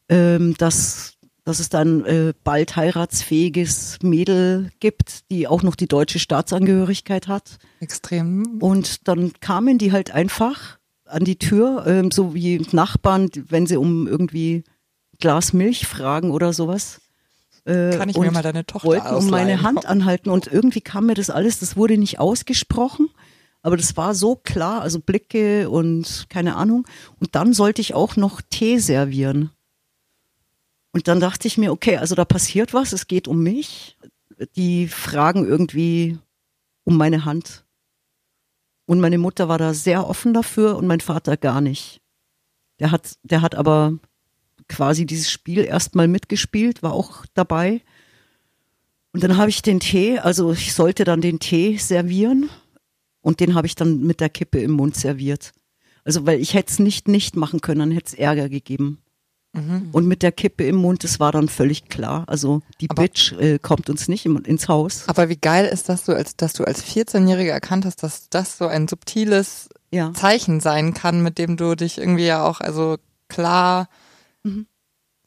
[0.09, 1.14] ähm, dass
[1.45, 7.59] dass es dann äh, bald heiratsfähiges Mädel gibt, die auch noch die deutsche Staatsangehörigkeit hat.
[7.81, 8.59] Extrem.
[8.61, 13.77] Und dann kamen die halt einfach an die Tür, ähm, so wie Nachbarn, wenn sie
[13.77, 14.65] um irgendwie
[15.19, 17.01] Glas Milch fragen oder sowas.
[17.67, 21.07] Äh, Kann ich mir mal deine Tochter wollten um meine Hand anhalten und irgendwie kam
[21.07, 23.09] mir das alles, das wurde nicht ausgesprochen,
[23.63, 26.87] aber das war so klar, also Blicke und keine Ahnung.
[27.21, 29.51] Und dann sollte ich auch noch Tee servieren.
[30.95, 33.99] Und dann dachte ich mir, okay, also da passiert was, es geht um mich.
[34.55, 36.19] Die fragen irgendwie
[36.85, 37.65] um meine Hand.
[38.87, 42.01] Und meine Mutter war da sehr offen dafür und mein Vater gar nicht.
[42.79, 43.99] Der hat, der hat aber
[44.69, 47.83] quasi dieses Spiel erstmal mitgespielt, war auch dabei.
[49.13, 52.51] Und dann habe ich den Tee, also ich sollte dann den Tee servieren
[53.21, 55.55] und den habe ich dann mit der Kippe im Mund serviert.
[56.05, 59.01] Also weil ich hätte es nicht nicht machen können, dann hätte es Ärger gegeben.
[59.55, 59.89] Mhm.
[59.93, 62.25] Und mit der Kippe im Mund, das war dann völlig klar.
[62.27, 65.05] Also die aber, Bitch äh, kommt uns nicht im, ins Haus.
[65.07, 68.59] Aber wie geil ist das, du als, dass du als 14-Jährige erkannt hast, dass das
[68.59, 70.13] so ein subtiles ja.
[70.13, 72.97] Zeichen sein kann, mit dem du dich irgendwie ja auch also
[73.29, 73.89] klar
[74.43, 74.67] mhm.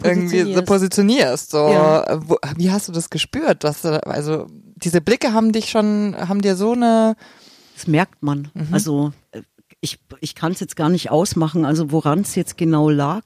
[0.03, 1.49] irgendwie so positionierst.
[1.49, 2.19] So, ja.
[2.27, 3.63] Wo, wie hast du das gespürt?
[3.63, 7.15] Dass, also diese Blicke haben dich schon, haben dir so eine
[7.77, 8.49] das merkt man.
[8.55, 8.67] Mhm.
[8.71, 9.43] Also äh,
[9.81, 13.23] ich, ich kann es jetzt gar nicht ausmachen, also woran es jetzt genau lag.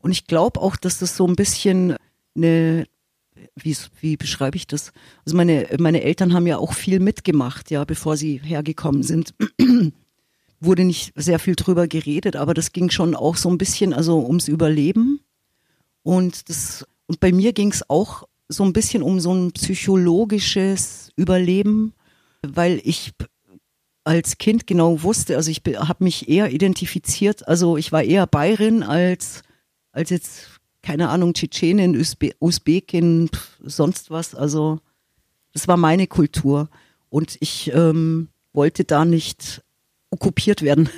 [0.00, 1.96] Und ich glaube auch, dass das so ein bisschen
[2.36, 2.86] eine,
[3.56, 4.92] wie, wie beschreibe ich das?
[5.24, 9.34] Also meine, meine Eltern haben ja auch viel mitgemacht, ja, bevor sie hergekommen sind.
[10.60, 14.24] Wurde nicht sehr viel drüber geredet, aber das ging schon auch so ein bisschen, also
[14.26, 15.20] ums Überleben.
[16.02, 21.12] Und das, und bei mir ging es auch so ein bisschen um so ein psychologisches
[21.16, 21.92] Überleben,
[22.42, 23.12] weil ich
[24.04, 28.82] als Kind genau wusste, also ich habe mich eher identifiziert, also ich war eher Bayerin
[28.82, 29.42] als
[29.92, 34.34] als jetzt, keine Ahnung, Tschetschenin, Usbe Usbekin, sonst was.
[34.34, 34.80] Also
[35.52, 36.68] das war meine Kultur.
[37.10, 39.62] Und ich ähm, wollte da nicht
[40.10, 40.88] okkupiert werden.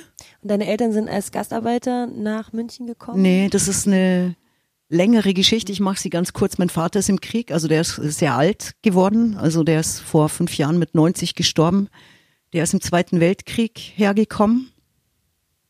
[0.41, 3.21] Und deine Eltern sind als Gastarbeiter nach München gekommen?
[3.21, 4.35] Nee, das ist eine
[4.89, 5.71] längere Geschichte.
[5.71, 6.57] Ich mache sie ganz kurz.
[6.57, 9.37] Mein Vater ist im Krieg, also der ist sehr alt geworden.
[9.37, 11.89] Also der ist vor fünf Jahren mit 90 gestorben.
[12.53, 14.70] Der ist im Zweiten Weltkrieg hergekommen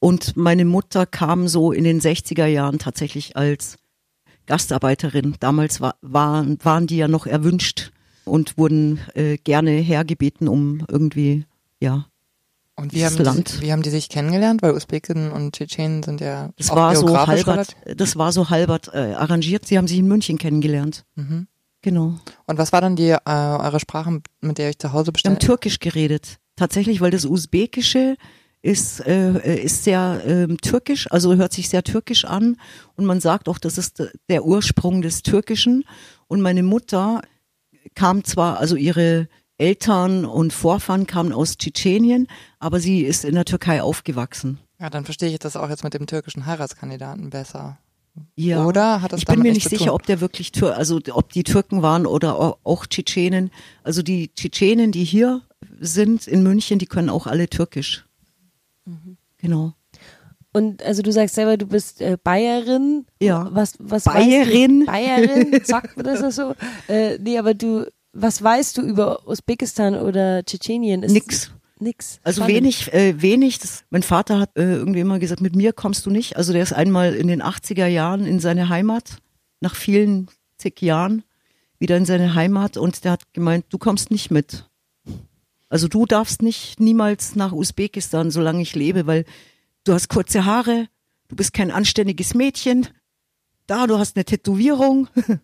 [0.02, 3.78] und meine Mutter kam so in den 60er Jahren tatsächlich als
[4.48, 5.36] Gastarbeiterin.
[5.40, 7.92] Damals war, waren, waren die ja noch erwünscht
[8.26, 11.46] und wurden äh, gerne hergebeten, um irgendwie,
[11.80, 12.08] ja,
[12.76, 13.58] und wie haben, Land.
[13.58, 14.64] Die, wie haben die sich kennengelernt?
[14.64, 19.14] Weil Usbeken und Tschetschenen sind ja das war so halbert, Das war so halbert äh,
[19.14, 19.68] arrangiert.
[19.68, 21.06] Sie haben sich in München kennengelernt.
[21.16, 21.48] Mhm.
[21.84, 22.16] Genau.
[22.48, 25.34] Und was war dann die äh, eure Sprache, mit der ihr euch zu Hause bestellt?
[25.34, 26.40] Wir haben Türkisch geredet.
[26.56, 28.18] Tatsächlich, weil das Usbekische
[28.62, 32.58] ist, äh, ist sehr äh, türkisch, also hört sich sehr türkisch an
[32.96, 35.84] und man sagt auch, das ist der Ursprung des Türkischen.
[36.28, 37.22] Und meine Mutter
[37.96, 42.28] kam zwar, also ihre Eltern und Vorfahren kamen aus Tschetschenien,
[42.60, 44.60] aber sie ist in der Türkei aufgewachsen.
[44.80, 47.78] Ja, dann verstehe ich das auch jetzt mit dem türkischen Heiratskandidaten besser.
[48.36, 48.66] Ja.
[48.66, 51.44] Oder hat das Ich bin mir nicht sicher, ob der wirklich Tür, also ob die
[51.44, 53.52] Türken waren oder auch Tschetschenen.
[53.84, 55.42] Also die Tschetschenen, die hier
[55.80, 58.06] sind in München, die können auch alle Türkisch.
[58.92, 59.18] Mhm.
[59.38, 59.74] Genau.
[60.54, 63.06] Und also du sagst selber, du bist äh, Bayerin.
[63.22, 63.50] Ja.
[63.52, 64.86] Was, was Bayerin?
[64.86, 66.56] Bayerin, sagt man das so?
[66.88, 71.04] Äh, nee, aber du, was weißt du über Usbekistan oder Tschetschenien?
[71.04, 71.52] Ist nix.
[71.80, 72.20] Nix.
[72.24, 72.58] Also Spannend.
[72.58, 73.60] wenig, äh, wenig.
[73.60, 76.36] Das, mein Vater hat äh, irgendwie immer gesagt, mit mir kommst du nicht.
[76.36, 79.18] Also der ist einmal in den 80er Jahren in seine Heimat,
[79.62, 81.24] nach vielen zig Jahren
[81.80, 84.70] wieder in seine Heimat und der hat gemeint, du kommst nicht mit.
[85.72, 89.24] Also du darfst nicht niemals nach Usbekistan, solange ich lebe, weil
[89.86, 90.90] du hast kurze Haare,
[91.30, 92.90] du bist kein anständiges Mädchen,
[93.68, 95.08] da, du hast eine Tätowierung.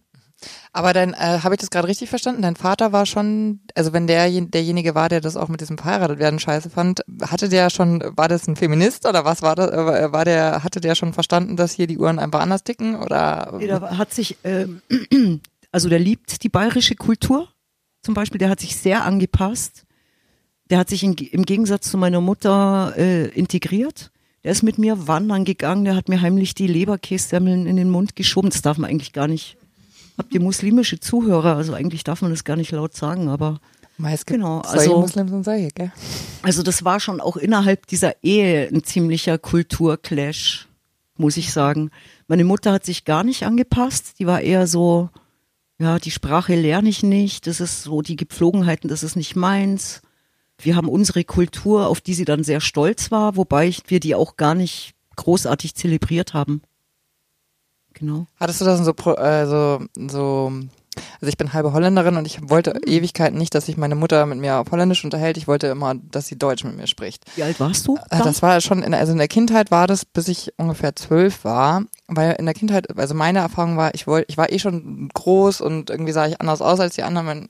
[0.74, 2.42] Aber dann äh, habe ich das gerade richtig verstanden?
[2.42, 6.20] Dein Vater war schon, also wenn der derjenige war, der das auch mit diesem verheiratet
[6.20, 9.72] werden scheiße fand, hatte der schon, war das ein Feminist oder was war das?
[9.72, 13.58] Äh, war der, hatte der schon verstanden, dass hier die Uhren einfach anders ticken oder?
[13.62, 14.68] Der hat sich, äh,
[15.72, 17.48] also der liebt die bayerische Kultur
[18.04, 19.87] zum Beispiel, der hat sich sehr angepasst
[20.70, 24.12] der hat sich in, im Gegensatz zu meiner Mutter äh, integriert.
[24.44, 28.16] Der ist mit mir wandern gegangen, der hat mir heimlich die Leberkässemmeln in den Mund
[28.16, 28.50] geschoben.
[28.50, 29.58] Das darf man eigentlich gar nicht.
[30.18, 31.56] Habt ihr muslimische Zuhörer?
[31.56, 33.60] Also eigentlich darf man das gar nicht laut sagen, aber
[33.98, 34.60] Meist genau.
[34.60, 35.92] Also, Muslims und solche, gell?
[36.44, 40.68] also das war schon auch innerhalb dieser Ehe ein ziemlicher Kulturclash,
[41.18, 41.90] muss ich sagen.
[42.28, 44.20] Meine Mutter hat sich gar nicht angepasst.
[44.20, 45.10] Die war eher so,
[45.80, 47.48] ja, die Sprache lerne ich nicht.
[47.48, 50.02] Das ist so die Gepflogenheiten, das ist nicht meins.
[50.60, 54.38] Wir haben unsere Kultur, auf die sie dann sehr stolz war, wobei wir die auch
[54.38, 56.62] gar nicht großartig zelebriert haben.
[57.94, 58.28] genau.
[58.40, 60.52] Hattest du das so, äh, so, so,
[61.20, 62.82] also ich bin halbe Holländerin und ich wollte Mhm.
[62.86, 65.38] Ewigkeiten nicht, dass sich meine Mutter mit mir auf Holländisch unterhält.
[65.38, 67.24] Ich wollte immer, dass sie Deutsch mit mir spricht.
[67.36, 67.96] Wie alt warst du?
[68.12, 71.44] Äh, Das war schon, in, also in der Kindheit war das, bis ich ungefähr zwölf
[71.44, 75.10] war, weil in der Kindheit, also meine Erfahrung war, ich wollte, ich war eh schon
[75.14, 77.26] groß und irgendwie sah ich anders aus als die anderen.
[77.26, 77.50] Mein,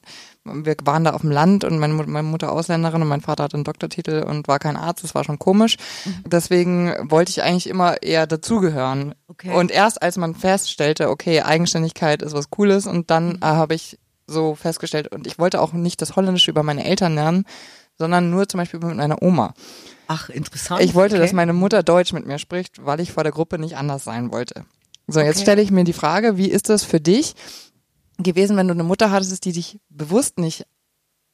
[0.66, 3.56] wir waren da auf dem Land und meine, meine Mutter Ausländerin und mein Vater hatte
[3.56, 5.78] einen Doktortitel und war kein Arzt, das war schon komisch.
[6.26, 9.16] Deswegen wollte ich eigentlich immer eher dazugehören.
[9.28, 9.54] Okay.
[9.54, 14.00] Und erst als man feststellte, okay, Eigenständigkeit ist was Cooles und dann äh, habe ich
[14.28, 17.46] so festgestellt und ich wollte auch nicht das Holländische über meine Eltern lernen,
[17.98, 19.54] sondern nur zum Beispiel mit meiner Oma.
[20.08, 20.82] Ach, interessant.
[20.82, 21.24] Ich wollte, okay.
[21.24, 24.32] dass meine Mutter Deutsch mit mir spricht, weil ich vor der Gruppe nicht anders sein
[24.32, 24.66] wollte.
[25.08, 25.44] So, jetzt Okay.
[25.44, 27.36] stelle ich mir die Frage, wie ist das für dich
[28.18, 30.66] gewesen, wenn du eine Mutter hattest, die dich bewusst nicht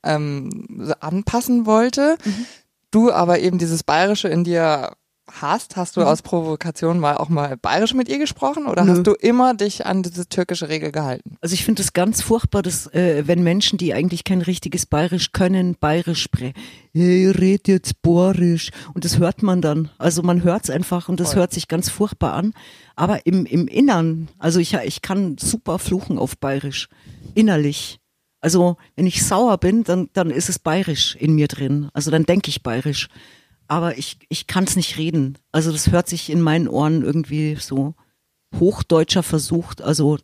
[0.03, 2.45] ähm, anpassen wollte, Mhm.
[2.91, 4.93] du aber eben dieses Bayerische in dir
[5.41, 5.75] hast?
[5.75, 6.07] Hast du Mhm.
[6.07, 8.91] aus Provokation mal auch mal Bayerisch mit ihr gesprochen oder Nö.
[8.91, 11.35] hast du immer dich an diese türkische Regel gehalten?
[11.41, 15.31] Also ich finde es ganz furchtbar, dass äh, wenn Menschen, die eigentlich kein richtiges Bayerisch
[15.31, 16.53] können, Bayerisch sprechen.
[16.93, 18.71] Hey, red jetzt Bayerisch.
[18.93, 19.89] Und das hört man dann.
[19.97, 21.39] Also man hört es einfach und das Voll.
[21.41, 22.53] hört sich ganz furchtbar an.
[22.95, 26.87] Aber im, im Innern, also ich, ich kann super fluchen auf Bayerisch.
[27.33, 27.99] Innerlich.
[28.41, 31.89] Also wenn ich sauer bin, dann, dann ist es Bayerisch in mir drin.
[31.93, 33.07] Also dann denke ich Bayerisch.
[33.73, 35.39] Aber ich, ich kann es nicht reden.
[35.51, 37.95] Also das hört sich in meinen Ohren irgendwie so
[38.59, 40.19] Hochdeutscher versucht, also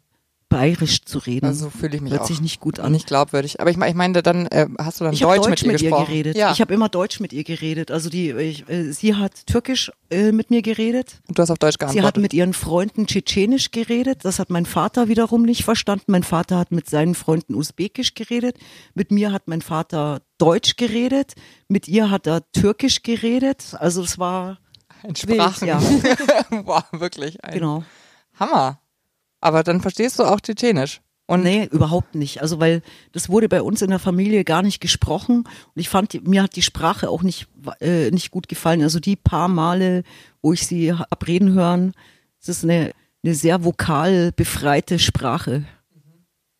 [0.49, 1.45] bayerisch zu reden.
[1.45, 2.91] Also fühle ich mich Hört auch sich nicht gut an.
[2.91, 3.61] nicht glaubwürdig.
[3.61, 5.89] Aber ich, mein- ich meine, dann äh, hast du dann ich Deutsch, Deutsch, mit ihr
[5.89, 6.05] gesprochen.
[6.07, 6.35] geredet.
[6.35, 6.51] Ja.
[6.51, 7.91] Ich habe immer Deutsch mit ihr geredet.
[7.91, 11.21] Also die, ich, äh, sie hat Türkisch äh, mit mir geredet.
[11.27, 12.21] Und du hast auf Deutsch Sie hat geantwortet.
[12.23, 14.25] mit ihren Freunden Tschetschenisch geredet.
[14.25, 16.05] Das hat mein Vater wiederum nicht verstanden.
[16.07, 18.57] Mein Vater hat mit seinen Freunden Usbekisch geredet.
[18.95, 21.33] Mit mir hat mein Vater Deutsch geredet.
[21.67, 23.75] Mit ihr hat er Türkisch geredet.
[23.79, 24.57] Also es war
[25.03, 25.67] Ein wild, Sprachen.
[25.67, 25.79] ja,
[26.63, 27.43] Boah, wirklich.
[27.43, 27.83] Ein genau.
[28.39, 28.79] Hammer.
[29.41, 31.01] Aber dann verstehst du auch Tschetschenisch.
[31.27, 32.41] Und nee, überhaupt nicht.
[32.41, 36.27] Also weil das wurde bei uns in der Familie gar nicht gesprochen und ich fand,
[36.27, 37.47] mir hat die Sprache auch nicht
[37.81, 38.81] äh, nicht gut gefallen.
[38.81, 40.01] Also die paar Male,
[40.41, 41.93] wo ich sie hab reden hören,
[42.41, 45.65] es ist eine eine sehr vokal befreite Sprache.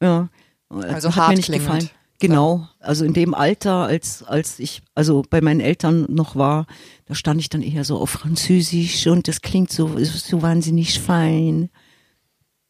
[0.04, 0.30] Ja,
[0.70, 1.65] Also hat hart mir nicht klingend.
[1.68, 1.89] gefallen.
[2.22, 6.68] Genau, also in dem Alter, als als ich also bei meinen Eltern noch war,
[7.06, 11.70] da stand ich dann eher so auf Französisch und das klingt so so wahnsinnig fein.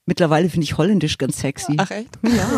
[0.10, 1.76] Mittlerweile finde ich Holländisch ganz sexy.
[1.78, 2.18] Ach echt?
[2.24, 2.50] Ja.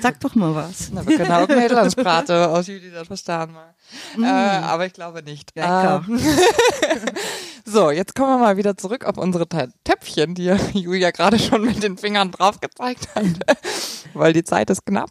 [0.00, 0.92] Sag doch mal was.
[0.92, 3.50] Na, wir können auch Nederlands praten, als jullie dat verstaan.
[3.52, 3.74] Maar.
[4.16, 5.56] Äh, aber ich glaube nicht.
[5.56, 6.04] Lecker.
[6.08, 6.20] Ähm,
[7.64, 11.82] so, jetzt kommen wir mal wieder zurück auf unsere Töpfchen, die Julia gerade schon mit
[11.82, 13.24] den Fingern drauf gezeigt hat,
[14.14, 15.10] weil die Zeit ist knapp.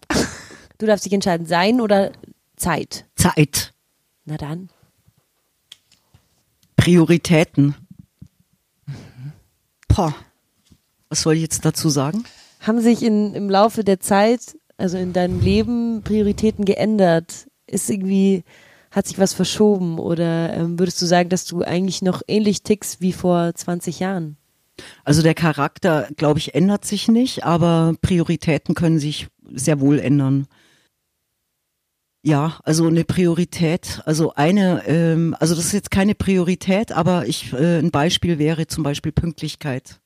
[0.78, 2.14] Du darfst dich entscheiden, sein oder
[2.56, 3.04] Zeit.
[3.18, 3.74] Zeit.
[4.24, 4.70] Na dann.
[6.78, 7.76] Prioritäten.
[9.90, 10.16] Boah.
[11.12, 12.24] Was soll ich jetzt dazu sagen?
[12.62, 17.48] Haben sich in, im Laufe der Zeit, also in deinem Leben, Prioritäten geändert?
[17.68, 18.46] Ist irgendwie,
[18.92, 20.00] hat sich was verschoben?
[20.00, 24.38] Oder ähm, würdest du sagen, dass du eigentlich noch ähnlich tickst wie vor 20 Jahren?
[25.04, 30.48] Also der Charakter, glaube ich, ändert sich nicht, aber Prioritäten können sich sehr wohl ändern.
[32.24, 37.52] Ja, also eine Priorität, also eine, ähm, also das ist jetzt keine Priorität, aber ich,
[37.52, 40.01] äh, ein Beispiel wäre zum Beispiel Pünktlichkeit.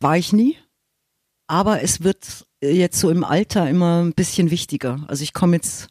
[0.00, 0.56] War ich nie,
[1.46, 5.04] aber es wird jetzt so im Alter immer ein bisschen wichtiger.
[5.08, 5.88] Also ich komme jetzt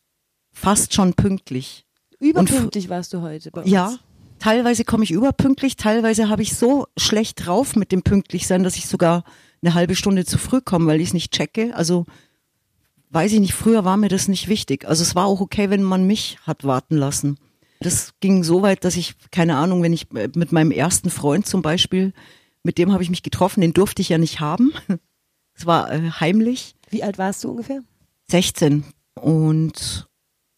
[0.53, 1.85] fast schon pünktlich.
[2.19, 3.69] Überpünktlich warst du heute bei uns.
[3.69, 3.97] Ja,
[4.39, 8.87] teilweise komme ich überpünktlich, teilweise habe ich so schlecht drauf mit dem Pünktlichsein, dass ich
[8.87, 9.23] sogar
[9.61, 11.75] eine halbe Stunde zu früh komme, weil ich es nicht checke.
[11.75, 12.05] Also
[13.09, 14.87] weiß ich nicht, früher war mir das nicht wichtig.
[14.87, 17.37] Also es war auch okay, wenn man mich hat warten lassen.
[17.79, 21.45] Das ging so weit, dass ich, keine Ahnung, wenn ich äh, mit meinem ersten Freund
[21.45, 22.13] zum Beispiel,
[22.67, 24.73] mit dem habe ich mich getroffen, den durfte ich ja nicht haben.
[25.59, 26.75] Es war äh, heimlich.
[26.91, 27.81] Wie alt warst du ungefähr?
[28.29, 28.83] 16
[29.15, 30.07] und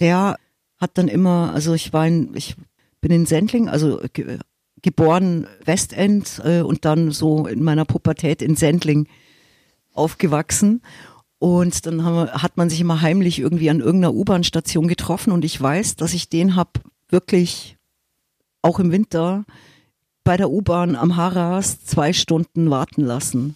[0.01, 0.35] der
[0.75, 2.57] hat dann immer, also ich war in, ich
[2.99, 4.39] bin in Sendling, also ge
[4.81, 9.07] geboren Westend äh, und dann so in meiner Pubertät in Sendling
[9.93, 10.81] aufgewachsen
[11.37, 15.61] und dann wir, hat man sich immer heimlich irgendwie an irgendeiner U-Bahn-Station getroffen und ich
[15.61, 17.77] weiß, dass ich den hab wirklich
[18.61, 19.45] auch im Winter
[20.23, 23.55] bei der U-Bahn am Harras zwei Stunden warten lassen.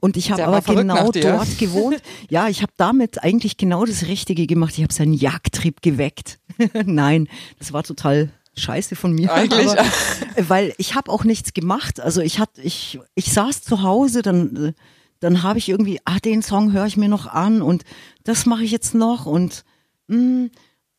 [0.00, 2.02] Und ich habe aber genau dort gewohnt.
[2.28, 4.74] Ja, ich habe damit eigentlich genau das Richtige gemacht.
[4.76, 6.38] Ich habe seinen Jagdtrieb geweckt.
[6.84, 9.32] Nein, das war total scheiße von mir.
[9.32, 9.70] Eigentlich.
[9.70, 12.00] Aber, äh, weil ich habe auch nichts gemacht.
[12.00, 14.74] Also ich hatte, ich, ich saß zu Hause, dann,
[15.20, 17.84] dann habe ich irgendwie, ah, den Song höre ich mir noch an und
[18.24, 19.64] das mache ich jetzt noch und
[20.08, 20.50] mh,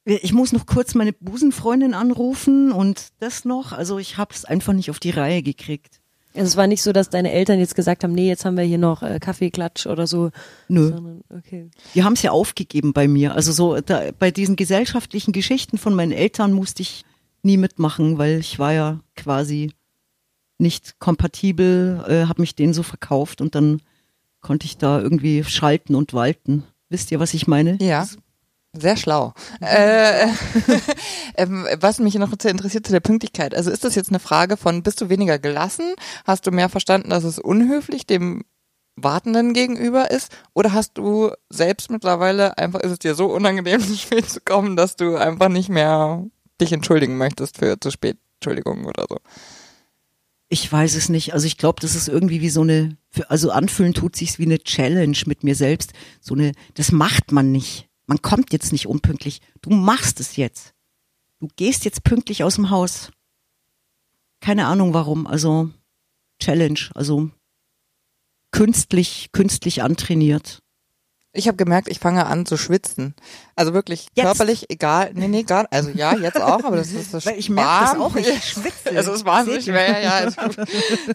[0.06, 3.72] ich muss noch kurz meine Busenfreundin anrufen und das noch.
[3.72, 6.01] Also ich habe es einfach nicht auf die Reihe gekriegt.
[6.36, 8.64] Also es war nicht so, dass deine Eltern jetzt gesagt haben, nee, jetzt haben wir
[8.64, 10.32] hier noch äh, Kaffeeklatsch oder so.
[10.68, 10.89] Nö.
[10.89, 11.70] Sondern, okay.
[11.93, 13.36] Die haben es ja aufgegeben bei mir.
[13.36, 17.06] Also so da, bei diesen gesellschaftlichen Geschichten von meinen Eltern musste ich
[17.43, 19.72] nie mitmachen, weil ich war ja quasi
[20.58, 23.82] nicht kompatibel, äh, habe mich denen so verkauft und dann
[24.41, 26.64] konnte ich da irgendwie schalten und walten.
[26.89, 27.78] Wisst ihr, was ich meine?
[27.82, 28.08] Ja.
[28.76, 29.34] Sehr schlau.
[29.62, 30.28] Äh,
[31.38, 33.54] ähm, was mich noch interessiert zu der Pünktlichkeit.
[33.54, 35.94] Also ist das jetzt eine Frage von, bist du weniger gelassen?
[36.26, 38.44] Hast du mehr verstanden, dass es unhöflich dem
[38.96, 40.36] Wartenden gegenüber ist?
[40.54, 44.76] Oder hast du selbst mittlerweile einfach, ist es dir so unangenehm, zu spät zu kommen,
[44.76, 46.26] dass du einfach nicht mehr
[46.60, 49.18] dich entschuldigen möchtest für zu spät, Entschuldigung oder so?
[50.50, 51.34] Ich weiß es nicht.
[51.34, 52.98] Also ich glaube, das ist irgendwie wie so eine,
[53.28, 55.94] also anfühlen tut sich's wie eine Challenge mit mir selbst.
[56.22, 57.88] So eine, das macht man nicht.
[58.06, 59.41] Man kommt jetzt nicht unpünktlich.
[59.62, 60.74] Du machst es jetzt.
[61.39, 63.12] Du gehst jetzt pünktlich aus dem Haus.
[64.39, 65.28] Keine Ahnung warum.
[65.28, 65.72] Also
[66.39, 66.80] Challenge.
[66.95, 67.32] Also
[68.51, 70.62] künstlich, künstlich antrainiert.
[71.36, 73.16] Ich habe gemerkt, ich fange an zu schwitzen.
[73.56, 74.24] Also wirklich Jetzt?
[74.26, 77.50] körperlich, egal, nee, nee, gar, also ja, jetzt auch, aber das ist das Weil ich
[77.50, 78.74] merke das auch, ich schwitze.
[78.96, 80.12] Es ist wahnsinnig schwer, ja.
[80.12, 80.42] Also,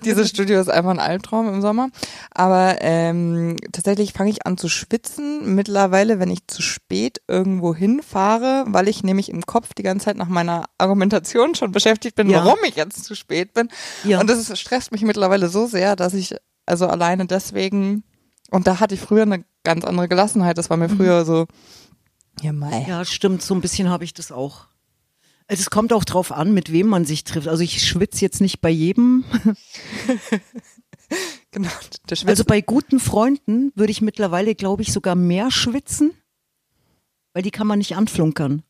[0.03, 1.91] dieses Studio ist einfach ein Albtraum im Sommer.
[2.33, 8.65] Aber ähm, tatsächlich fange ich an zu schwitzen mittlerweile, wenn ich zu spät irgendwo hinfahre,
[8.67, 12.45] weil ich nämlich im Kopf die ganze Zeit nach meiner Argumentation schon beschäftigt bin, Ja.
[12.45, 13.69] warum ich jetzt zu spät bin.
[14.03, 14.21] Ja.
[14.21, 16.35] Und das ist, stresst mich mittlerweile so sehr, dass ich
[16.67, 18.03] also alleine deswegen
[18.51, 20.59] und da hatte ich früher eine ganz andere Gelassenheit.
[20.59, 21.47] Das war mir früher so,
[22.41, 22.87] ja, mei.
[22.89, 24.67] Ja, stimmt, so ein bisschen habe ich das auch.
[25.47, 27.49] Also Es kommt auch drauf an, mit wem man sich trifft.
[27.49, 29.25] Also ich schwitze jetzt nicht bei jedem.
[31.51, 31.71] Genau,
[32.11, 32.29] der.
[32.29, 36.13] Also bei guten Freunden würde ich mittlerweile, glaube ich, sogar mehr schwitzen,
[37.33, 38.63] weil die kann man nicht anflunkern.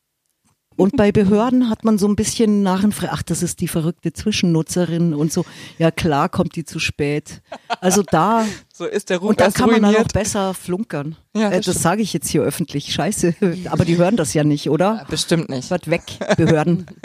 [0.78, 5.12] Und bei Behörden hat man so ein bisschen Narrenfrei, ach, das ist die verrückte Zwischennutzerin
[5.12, 5.44] und so.
[5.76, 7.42] Ja, klar kommt die zu spät.
[7.80, 11.16] Also da, so ist der Ruf und erst kann man dann auch besser flunkern.
[11.34, 12.92] Ja, äh, das das sage ich jetzt hier öffentlich.
[12.92, 13.34] Scheiße.
[13.70, 15.04] Aber die hören das ja nicht, oder?
[15.10, 15.68] Bestimmt nicht.
[15.68, 16.04] Wird weg,
[16.36, 16.86] Behörden.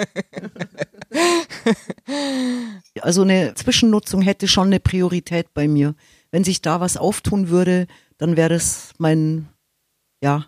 [3.02, 5.96] Also eine Zwischennutzung hätte schon eine Priorität bei mir.
[6.32, 9.50] Wenn sich da was auftun würde, dann wäre das mein,
[10.22, 10.46] ja,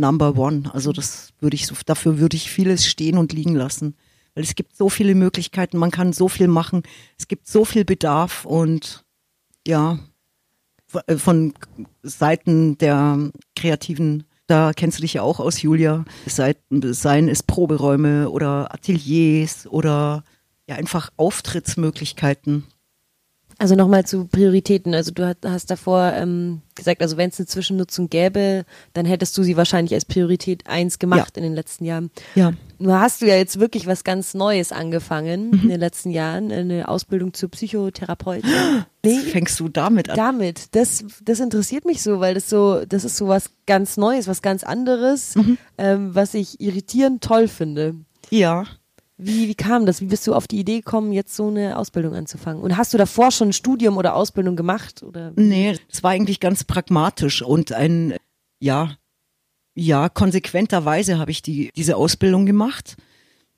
[0.00, 0.70] Number One.
[0.72, 3.94] Also das würde ich so, dafür würde ich vieles stehen und liegen lassen.
[4.34, 6.82] Weil es gibt so viele Möglichkeiten, man kann so viel machen,
[7.18, 9.04] es gibt so viel Bedarf und
[9.66, 9.98] ja,
[10.86, 11.54] von- von
[12.02, 18.30] Seiten der kreativen, da kennst du dich ja auch aus, Julia, Seiten, seien es Proberäume
[18.30, 20.24] oder Ateliers oder
[20.68, 22.64] ja einfach Auftrittsmöglichkeiten.
[23.60, 24.94] Also nochmal zu Prioritäten.
[24.94, 29.42] Also du hast- davor ähm, gesagt, also wenn es eine Zwischennutzung gäbe, dann hättest du
[29.42, 32.10] sie wahrscheinlich als Priorität eins gemacht in den letzten Jahren.
[32.34, 32.52] Ja.
[32.78, 36.88] Nur hast du ja jetzt wirklich was ganz Neues angefangen in den letzten Jahren, eine
[36.88, 38.50] Ausbildung zur Psychotherapeutin.
[39.02, 40.16] Nee, Fängst du damit an?
[40.16, 40.74] damit.
[40.74, 44.42] Das, das interessiert mich so, weil das so, das ist so was ganz Neues, was
[44.42, 45.34] ganz anderes,
[45.78, 47.94] ähm, was ich irritierend toll finde.
[48.28, 48.64] Ja.
[49.22, 50.00] Wie, wie kam das?
[50.00, 52.62] Wie bist du auf die Idee gekommen, jetzt so eine Ausbildung anzufangen?
[52.62, 55.02] Und hast du davor schon ein Studium oder Ausbildung gemacht?
[55.02, 55.32] Oder?
[55.36, 58.14] Nee, es war eigentlich ganz pragmatisch und ein,
[58.60, 58.96] ja,
[59.74, 62.96] ja, konsequenterweise habe ich die, diese Ausbildung gemacht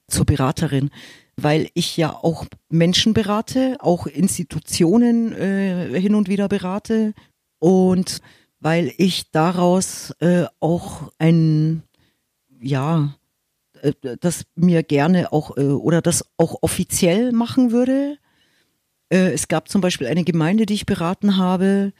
[0.08, 0.90] zur Beraterin,
[1.36, 7.14] weil ich ja auch Menschen berate, auch Institutionen äh, hin und wieder berate
[7.58, 8.20] und
[8.60, 11.82] weil ich daraus äh, auch ein,
[12.60, 13.14] ja,
[14.20, 18.18] das mir gerne auch äh, oder das auch offiziell machen würde.
[19.10, 21.92] Äh, es gab zum Beispiel eine Gemeinde, die ich beraten habe,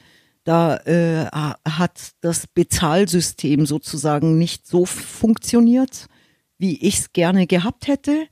[0.43, 6.07] da äh, ha- hat das Bezahlsystem sozusagen nicht so funktioniert,
[6.57, 8.27] wie ich es gerne gehabt hätte.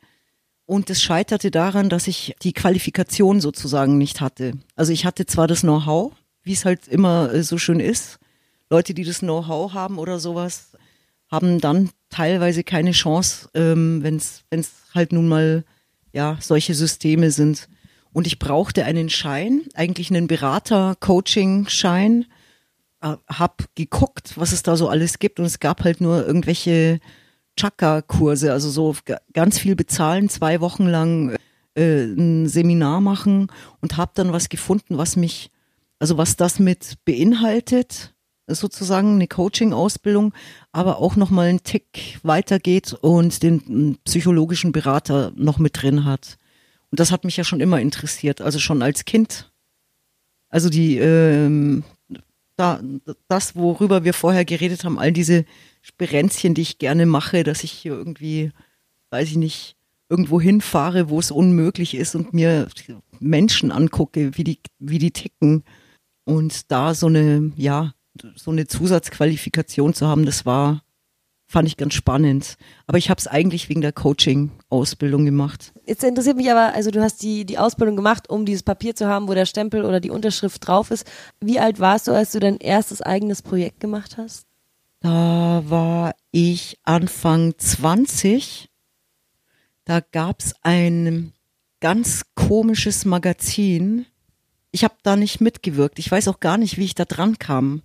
[0.66, 4.54] Und es scheiterte daran, dass ich die Qualifikation sozusagen nicht hatte.
[4.76, 8.20] Also ich hatte zwar das Know-how, wie es halt immer äh, so schön ist.
[8.70, 10.72] Leute, die das Know-how haben oder sowas,
[11.30, 14.44] haben dann teilweise keine Chance, ähm, wenn es
[14.94, 15.66] halt nun mal
[16.14, 17.68] ja solche Systeme sind.
[18.14, 22.26] Und ich brauchte einen Schein, eigentlich einen Berater-Coaching-Schein,
[23.02, 25.40] äh, hab geguckt, was es da so alles gibt.
[25.40, 27.00] Und es gab halt nur irgendwelche
[27.58, 28.96] Chakra-Kurse, also so
[29.34, 31.38] ganz viel bezahlen, zwei Wochen lang
[31.76, 33.48] äh, ein Seminar machen.
[33.80, 35.50] Und habe dann was gefunden, was mich,
[35.98, 38.14] also was das mit beinhaltet,
[38.56, 40.34] sozusagen eine Coaching-Ausbildung,
[40.72, 46.38] aber auch nochmal einen Tick weitergeht und den mm, psychologischen Berater noch mit drin hat.
[46.90, 49.52] Und das hat mich ja schon immer interessiert, also schon als Kind.
[50.50, 51.84] Also die, ähm,
[52.58, 52.82] da,
[53.28, 55.46] das, worüber wir vorher geredet haben, all diese
[55.82, 58.52] Sperenzchen, die ich gerne mache, dass ich hier irgendwie,
[59.10, 59.78] weiß ich nicht,
[60.10, 62.68] irgendwo hinfahre, wo es unmöglich ist und mir
[63.20, 65.64] Menschen angucke, wie die, wie die ticken.
[66.26, 67.94] Und da so eine, ja,
[68.36, 70.84] so eine Zusatzqualifikation zu haben, das war,
[71.48, 72.56] fand ich ganz spannend.
[72.88, 75.74] Aber ich habe es eigentlich wegen der Coaching-Ausbildung gemacht.
[75.86, 79.08] Jetzt interessiert mich aber, also du hast die, die Ausbildung gemacht, um dieses Papier zu
[79.08, 81.06] haben, wo der Stempel oder die Unterschrift drauf ist.
[81.40, 84.46] Wie alt warst du, als du dein erstes eigenes Projekt gemacht hast?
[85.02, 88.70] Da war ich Anfang 20.
[89.84, 91.34] Da gab's ein
[91.80, 94.06] ganz komisches Magazin.
[94.72, 96.00] Ich habe da nicht mitgewirkt.
[96.00, 97.82] Ich weiß auch gar nicht, wie ich da dran kam.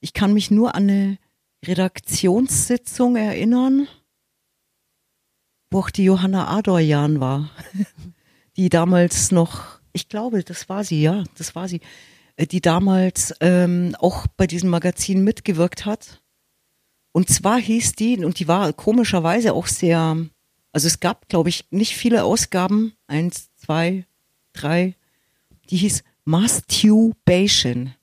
[0.00, 1.18] Ich kann mich nur an eine
[1.64, 3.88] Redaktionssitzung erinnern,
[5.70, 7.50] wo auch die Johanna Adorjan war,
[8.56, 11.80] die damals noch, ich glaube, das war sie, ja, das war sie,
[12.36, 16.22] äh, die damals ähm, auch bei diesem Magazin mitgewirkt hat.
[17.12, 20.16] Und zwar hieß die, und die war komischerweise auch sehr,
[20.72, 24.06] also es gab, glaube ich, nicht viele Ausgaben, eins, zwei,
[24.52, 24.94] drei,
[25.70, 27.94] die hieß Masturbation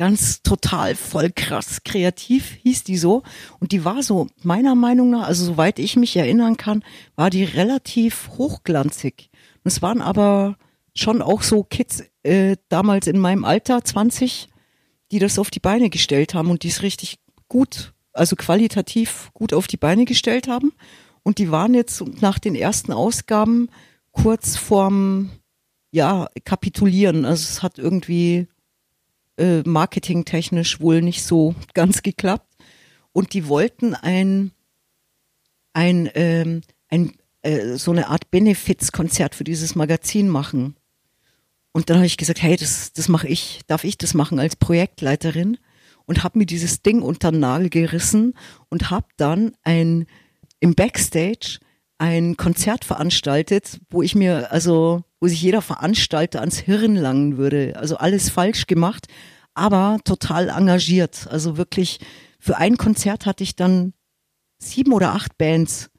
[0.00, 3.22] ganz total voll krass kreativ hieß die so
[3.58, 6.82] und die war so meiner Meinung nach, also soweit ich mich erinnern kann,
[7.16, 9.28] war die relativ hochglanzig.
[9.62, 10.56] Und es waren aber
[10.94, 14.48] schon auch so Kids äh, damals in meinem Alter 20,
[15.12, 19.52] die das auf die Beine gestellt haben und die es richtig gut, also qualitativ gut
[19.52, 20.72] auf die Beine gestellt haben
[21.22, 23.68] und die waren jetzt nach den ersten Ausgaben
[24.12, 25.28] kurz vorm
[25.90, 27.26] ja, kapitulieren.
[27.26, 28.48] Also es hat irgendwie
[29.40, 32.54] äh, marketingtechnisch wohl nicht so ganz geklappt.
[33.12, 34.52] Und die wollten ein,
[35.72, 40.76] ein, ähm, ein äh, so eine Art Benefizkonzert für dieses Magazin machen.
[41.72, 44.56] Und dann habe ich gesagt, hey, das, das mache ich, darf ich das machen als
[44.56, 45.58] Projektleiterin?
[46.06, 48.34] Und habe mir dieses Ding unter den Nagel gerissen
[48.68, 50.06] und habe dann ein
[50.58, 51.60] im Backstage
[51.98, 57.74] ein Konzert veranstaltet, wo ich mir, also, wo sich jeder Veranstalter ans Hirn langen würde.
[57.76, 59.06] Also alles falsch gemacht,
[59.54, 61.28] aber total engagiert.
[61.30, 62.00] Also wirklich,
[62.38, 63.92] für ein Konzert hatte ich dann
[64.58, 65.90] sieben oder acht Bands,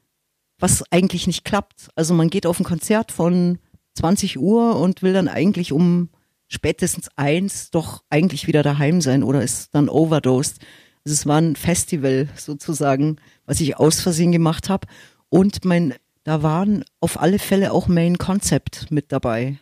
[0.58, 1.88] was eigentlich nicht klappt.
[1.94, 3.58] Also man geht auf ein Konzert von
[3.94, 6.10] 20 Uhr und will dann eigentlich um
[6.48, 10.58] spätestens eins doch eigentlich wieder daheim sein oder ist dann overdosed.
[11.04, 13.16] Also es war ein Festival sozusagen,
[13.46, 14.86] was ich aus Versehen gemacht habe.
[15.28, 15.94] Und mein,
[16.24, 19.58] da waren auf alle Fälle auch Main Concept mit dabei.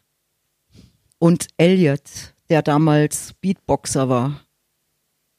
[1.19, 4.41] Und Elliot, der damals Beatboxer war.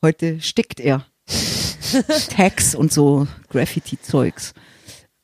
[0.01, 1.05] Heute stickt er.
[2.29, 4.53] Tags und so Graffiti-Zeugs.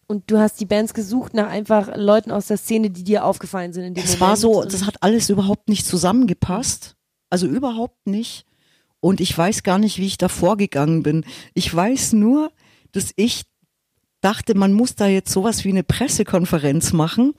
[0.07, 3.73] Und du hast die Bands gesucht nach einfach Leuten aus der Szene, die dir aufgefallen
[3.73, 6.95] sind in dem Es war so, das hat alles überhaupt nicht zusammengepasst.
[7.29, 8.45] Also überhaupt nicht.
[8.99, 11.25] Und ich weiß gar nicht, wie ich da vorgegangen bin.
[11.53, 12.51] Ich weiß nur,
[12.93, 13.43] dass ich
[14.21, 17.33] dachte, man muss da jetzt sowas wie eine Pressekonferenz machen.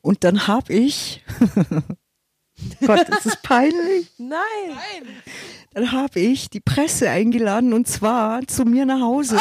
[0.00, 1.22] Und dann habe ich,
[2.86, 4.10] Gott, das ist peinlich.
[4.18, 4.40] Nein.
[5.74, 9.38] Dann habe ich die Presse eingeladen und zwar zu mir nach Hause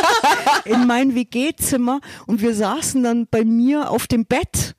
[0.64, 4.74] in mein WG-Zimmer und wir saßen dann bei mir auf dem Bett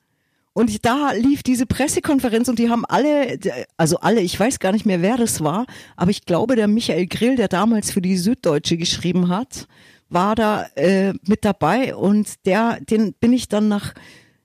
[0.56, 3.40] und da lief diese Pressekonferenz und die haben alle,
[3.76, 7.06] also alle, ich weiß gar nicht mehr, wer das war, aber ich glaube, der Michael
[7.06, 9.66] Grill, der damals für die Süddeutsche geschrieben hat,
[10.14, 13.94] war da äh, mit dabei und der, den bin ich dann nach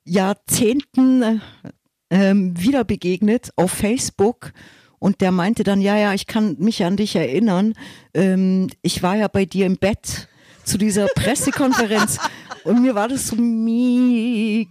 [0.03, 1.39] Jahrzehnten äh,
[2.09, 4.51] ähm, wieder begegnet auf Facebook
[4.99, 7.74] und der meinte dann, ja, ja, ich kann mich an dich erinnern.
[8.13, 10.28] Ähm, ich war ja bei dir im Bett
[10.65, 12.20] zu dieser Pressekonferenz
[12.70, 14.61] und mir war das so mega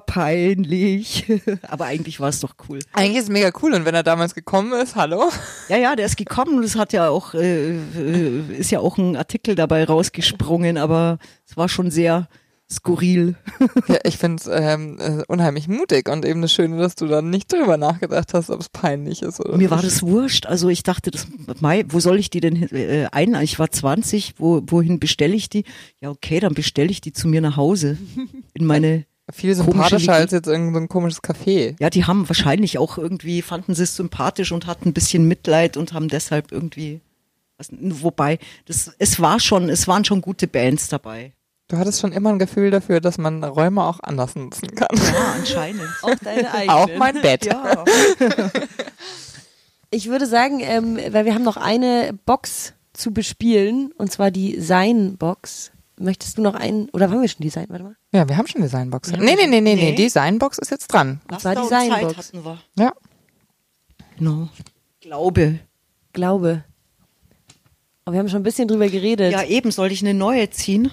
[0.00, 1.26] peinlich.
[1.68, 2.78] Aber eigentlich war es doch cool.
[2.92, 5.30] Eigentlich ist es mega cool und wenn er damals gekommen ist, hallo?
[5.68, 8.96] Ja, ja, der ist gekommen und es hat ja auch, äh, äh, ist ja auch
[8.96, 12.28] ein Artikel dabei rausgesprungen, aber es war schon sehr
[12.70, 13.36] skurril.
[13.88, 17.30] Ja, ich finde es ähm, äh, unheimlich mutig und eben das Schöne, dass du dann
[17.30, 20.46] nicht drüber nachgedacht hast, ob es peinlich ist oder Mir war das wurscht.
[20.46, 21.26] Also ich dachte, das,
[21.60, 23.34] Mai, wo soll ich die denn äh, ein?
[23.42, 25.64] Ich war 20, wo, wohin bestelle ich die?
[26.00, 27.96] Ja, okay, dann bestelle ich die zu mir nach Hause.
[28.54, 31.76] In meine, viel sympathischer als jetzt irgendein so ein komisches Café.
[31.80, 35.76] ja, die haben wahrscheinlich auch irgendwie, fanden sie es sympathisch und hatten ein bisschen Mitleid
[35.76, 37.00] und haben deshalb irgendwie,
[37.56, 41.32] was, wobei, das, es war schon, es waren schon gute Bands dabei.
[41.68, 44.88] Du hattest schon immer ein Gefühl dafür, dass man Räume auch anders nutzen kann.
[44.96, 45.82] Ja, anscheinend.
[46.02, 46.76] Auch deine eigenen.
[46.76, 47.44] auch mein Bett.
[47.44, 47.84] ja.
[49.90, 54.60] Ich würde sagen, ähm, weil wir haben noch eine Box zu bespielen, und zwar die
[54.60, 55.72] Sein-Box.
[55.98, 57.66] Möchtest du noch einen, oder haben wir schon die Sein?
[57.70, 57.96] Warte mal.
[58.12, 59.10] Ja, wir haben schon Designbox.
[59.12, 59.16] Ja.
[59.16, 61.22] Nee, nee, nee, nee, nee, Designbox ist jetzt dran.
[61.28, 62.16] Das war und Zeit Sein-Box.
[62.18, 62.58] hatten wir.
[62.78, 62.92] Ja.
[64.18, 64.48] Genau.
[65.00, 65.58] Glaube.
[66.12, 66.64] Glaube.
[68.04, 69.32] Aber wir haben schon ein bisschen drüber geredet.
[69.32, 70.90] Ja, eben, soll ich eine neue ziehen?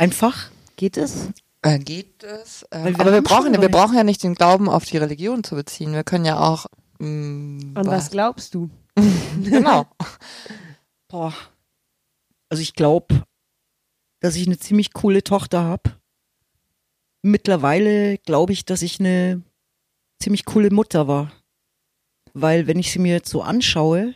[0.00, 0.50] Einfach?
[0.76, 1.28] Geht es?
[1.60, 2.64] Äh, geht es?
[2.70, 5.56] Weil wir aber wir brauchen, wir brauchen ja nicht den Glauben auf die Religion zu
[5.56, 5.92] beziehen.
[5.92, 6.64] Wir können ja auch.
[7.00, 8.70] mm, Mh, An was glaubst du?
[9.44, 9.86] Genau.
[11.08, 11.34] Boah.
[12.48, 13.24] Also ich glaube,
[14.20, 15.90] dass ich eine ziemlich coole Tochter habe.
[17.20, 19.42] Mittlerweile glaube ich, dass ich eine
[20.18, 21.30] ziemlich coole Mutter war.
[22.32, 24.14] Weil wenn ich sie mir jetzt so anschaue,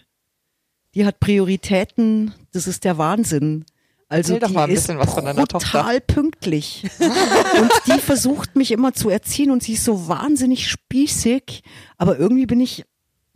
[0.94, 3.66] die hat Prioritäten, das ist der Wahnsinn.
[4.08, 5.66] Also Erzähl doch die mal ein bisschen was von deiner Tochter.
[5.66, 6.84] total pünktlich.
[7.00, 11.62] und die versucht mich immer zu erziehen und sie ist so wahnsinnig spießig.
[11.96, 12.84] Aber irgendwie bin ich,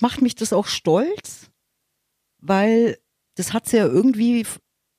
[0.00, 1.50] macht mich das auch stolz,
[2.40, 2.98] weil
[3.34, 4.46] das hat sie ja irgendwie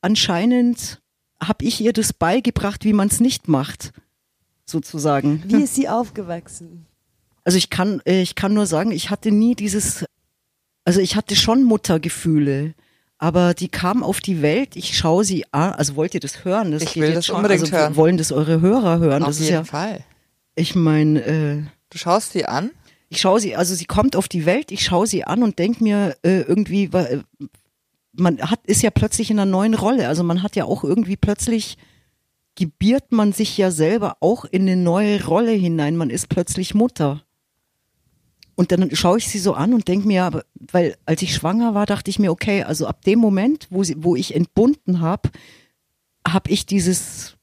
[0.01, 1.01] anscheinend,
[1.41, 3.91] habe ich ihr das beigebracht, wie man es nicht macht,
[4.65, 5.43] sozusagen.
[5.45, 6.85] Wie ist sie aufgewachsen?
[7.43, 10.05] Also ich kann, äh, ich kann nur sagen, ich hatte nie dieses,
[10.85, 12.75] also ich hatte schon Muttergefühle,
[13.19, 14.75] aber die kam auf die Welt.
[14.75, 16.71] Ich schaue sie an, also wollt ihr das hören?
[16.71, 17.95] Das Ich will das schon, unbedingt also hören.
[17.95, 19.21] Wollen das eure Hörer hören?
[19.23, 19.99] Auf das jeden ist ja, Fall.
[20.55, 22.71] ich meine, äh, Du schaust sie an.
[23.09, 25.83] ich schaue sie, also sie kommt auf die Welt, ich schaue sie an und denke
[25.83, 27.19] mir äh, irgendwie, äh,
[28.13, 30.07] man hat ist ja plötzlich in einer neuen Rolle.
[30.07, 31.77] Also man hat ja auch irgendwie plötzlich
[32.55, 35.95] gebiert man sich ja selber auch in eine neue Rolle hinein.
[35.95, 37.23] Man ist plötzlich Mutter.
[38.59, 41.85] Und dann schaue ich sie so an und denke mir, weil als ich schwanger war,
[41.85, 45.29] dachte ich mir, okay, also ab dem Moment, wo, sie, wo ich entbunden habe,
[46.27, 47.37] habe ich dieses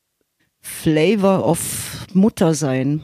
[0.60, 3.02] Flavor of Muttersein.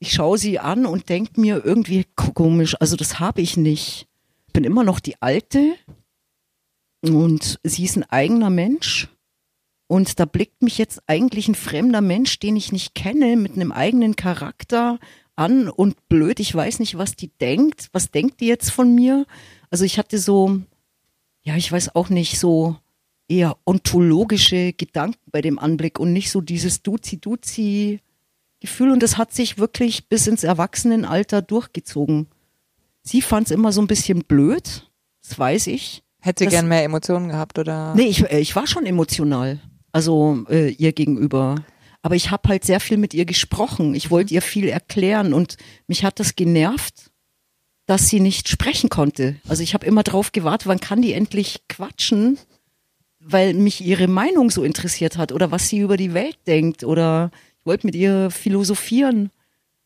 [0.00, 4.08] Ich schaue sie an und denke mir irgendwie komisch, also das habe ich nicht.
[4.48, 5.76] Ich bin immer noch die Alte
[7.00, 9.08] und sie ist ein eigener Mensch.
[9.86, 13.70] Und da blickt mich jetzt eigentlich ein fremder Mensch, den ich nicht kenne, mit einem
[13.70, 14.98] eigenen Charakter
[15.36, 16.40] an und blöd.
[16.40, 17.88] Ich weiß nicht, was die denkt.
[17.92, 19.26] Was denkt die jetzt von mir?
[19.70, 20.60] Also ich hatte so,
[21.42, 22.76] ja, ich weiß auch nicht, so
[23.28, 28.90] eher ontologische Gedanken bei dem Anblick und nicht so dieses Duzi-Duzi-Gefühl.
[28.90, 32.28] Und das hat sich wirklich bis ins Erwachsenenalter durchgezogen.
[33.02, 34.88] Sie fand es immer so ein bisschen blöd,
[35.22, 36.02] das weiß ich.
[36.20, 37.94] Hätte sie gern mehr Emotionen gehabt oder?
[37.94, 39.60] Nee, ich, äh, ich war schon emotional,
[39.92, 41.56] also äh, ihr gegenüber.
[42.04, 43.94] Aber ich habe halt sehr viel mit ihr gesprochen.
[43.94, 47.10] Ich wollte ihr viel erklären und mich hat das genervt,
[47.86, 49.36] dass sie nicht sprechen konnte.
[49.48, 52.36] Also ich habe immer drauf gewartet, wann kann die endlich quatschen,
[53.20, 57.30] weil mich ihre Meinung so interessiert hat oder was sie über die Welt denkt oder
[57.60, 59.30] ich wollte mit ihr philosophieren.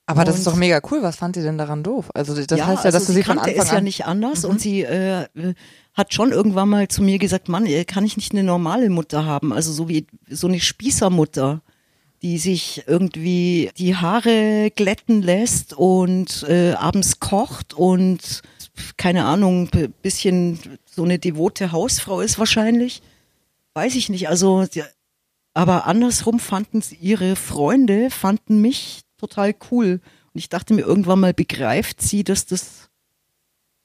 [0.05, 1.05] Aber das ist doch mega cool.
[1.05, 2.11] Was fand sie denn daran doof?
[2.15, 3.85] Also das heißt ja, also dass du sie von kannte Anfang ja an.
[3.85, 5.55] nicht anders und sie äh, äh,
[5.95, 9.25] hat schon irgendwann mal zu mir gesagt, Mann, äh, kann ich nicht eine normale Mutter
[9.25, 9.53] haben?
[9.53, 11.63] Also so wie so eine Spießermutter,
[12.23, 18.43] die sich irgendwie die Haare glätten lässt und äh, abends kocht und
[18.97, 19.71] keine Ahnung,
[20.03, 23.03] bisschen so eine devote Hausfrau ist wahrscheinlich.
[23.75, 24.29] Weiß ich nicht.
[24.29, 24.67] Also
[25.59, 30.01] aber andersrum fanden sie ihre Freunde, fanden mich total cool.
[30.33, 32.91] Und ich dachte mir irgendwann mal, begreift sie, dass das,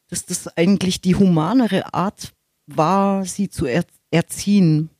[0.08, 2.34] dass das eigentlich die humanere Art
[2.68, 4.92] war, sie zu er erziehen.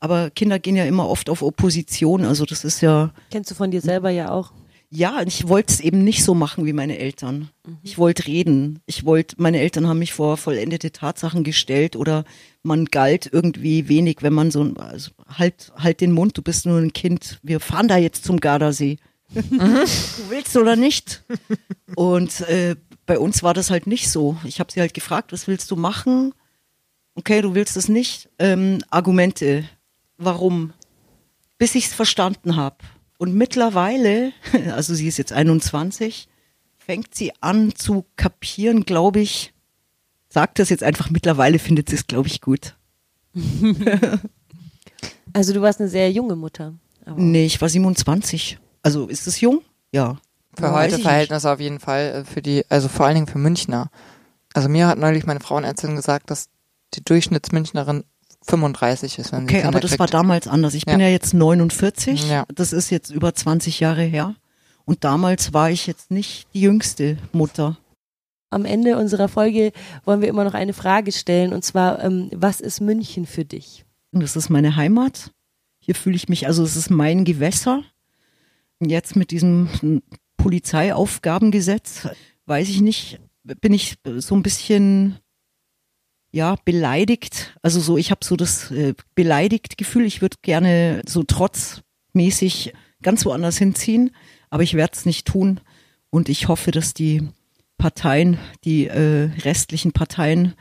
[0.00, 2.24] Aber Kinder gehen ja immer oft auf Opposition.
[2.24, 4.52] Also das ist ja, Kennst du von dir selber ja auch.
[4.90, 7.50] ja, ich wollte es eben nicht so machen wie meine Eltern.
[7.82, 8.80] Ich wollte reden.
[8.86, 12.24] Ich wollte, meine Eltern haben mich vor vollendete Tatsachen gestellt oder
[12.62, 16.64] man galt irgendwie wenig, wenn man so, ein- also halt, halt den Mund, du bist
[16.64, 17.38] nur ein Kind.
[17.42, 18.98] Wir fahren da jetzt zum Gardasee.
[19.34, 19.50] du
[20.30, 21.24] willst oder nicht?
[21.96, 24.36] Und äh, bei uns war das halt nicht so.
[24.44, 26.32] Ich habe sie halt gefragt, was willst du machen?
[27.14, 28.28] Okay, du willst es nicht.
[28.38, 29.64] Ähm, Argumente.
[30.18, 30.72] Warum?
[31.56, 32.76] Bis ich es verstanden habe.
[33.18, 34.32] Und mittlerweile,
[34.74, 36.28] also sie ist jetzt 21,
[36.76, 39.54] fängt sie an zu kapieren, glaube ich.
[40.28, 42.76] Sagt das jetzt einfach, mittlerweile findet sie es, glaube ich, gut.
[45.32, 46.74] Also du warst eine sehr junge Mutter.
[47.04, 48.58] Aber Nee, ich war 27.
[48.82, 49.60] Also ist es jung?
[49.92, 50.16] Ja.
[50.54, 53.38] Für heute ich Verhältnisse auf jeden Fall, äh, für die, also vor allen Dingen für
[53.38, 53.90] Münchner.
[54.54, 56.48] Also mir hat neulich meine Frauenärztin gesagt, dass
[56.94, 58.04] die Durchschnittsmünchnerin
[58.48, 60.00] 35 ist, wenn sie Okay, aber das kriegt.
[60.00, 60.74] war damals anders.
[60.74, 61.06] Ich bin Ja.
[61.06, 62.28] ja jetzt 49.
[62.28, 62.44] Ja.
[62.54, 64.34] Das ist jetzt über 20 Jahre her.
[64.84, 67.76] Und damals war ich jetzt nicht die jüngste Mutter.
[68.50, 69.72] am Ende unserer Folge
[70.06, 73.84] wollen wir immer noch eine Frage stellen und zwar, ähm, was ist München für dich?
[74.12, 75.32] Das ist meine Heimat.
[75.80, 77.82] Hier fühle ich mich, also es ist mein Gewässer.
[78.78, 79.68] Und Jetzt mit diesem
[80.38, 82.08] Polizeiaufgabengesetz,
[82.46, 85.18] weiß ich nicht, bin ich so ein bisschen
[86.30, 87.58] ja beleidigt.
[87.62, 92.72] Also so, ich habe so das äh, beleidigt Gefühl, ich würde gerne so trotzmäßig
[93.02, 94.10] ganz woanders hinziehen,
[94.50, 95.60] aber ich werde es nicht tun.
[96.10, 97.28] Und ich hoffe, dass die
[97.76, 100.54] Parteien, die äh, restlichen Parteien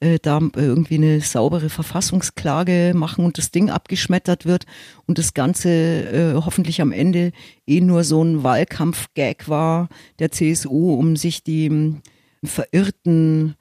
[0.00, 4.64] äh, da irgendwie eine saubere Verfassungsklage machen und das Ding abgeschmettert wird
[5.06, 7.32] und das Ganze äh, hoffentlich am Ende
[7.66, 12.00] eh nur so ein Wahlkampf-Gag war der CSU, um sich die
[12.42, 13.54] verirrten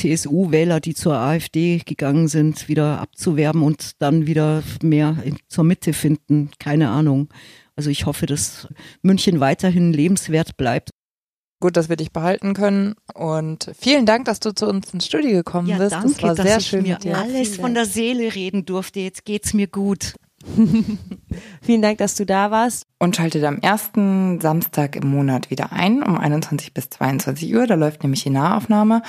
[0.00, 5.92] CSU-Wähler, die zur AfD gegangen sind, wieder abzuwerben und dann wieder mehr in, zur Mitte
[5.92, 6.50] finden.
[6.58, 7.28] Keine Ahnung.
[7.76, 8.68] Also ich hoffe, dass
[9.02, 10.90] München weiterhin lebenswert bleibt.
[11.60, 15.32] Gut, dass wir dich behalten können und vielen Dank, dass du zu uns ins Studio
[15.32, 15.92] gekommen ja, bist.
[15.92, 17.18] Danke, das war dass sehr ich schön mir mit dir.
[17.18, 19.00] alles von der Seele reden durfte.
[19.00, 20.14] Jetzt geht's mir gut.
[21.60, 22.86] Vielen Dank, dass du da warst.
[22.98, 27.66] Und schaltet am ersten Samstag im Monat wieder ein, um 21 bis 22 Uhr.
[27.66, 29.02] Da läuft nämlich die Nahaufnahme.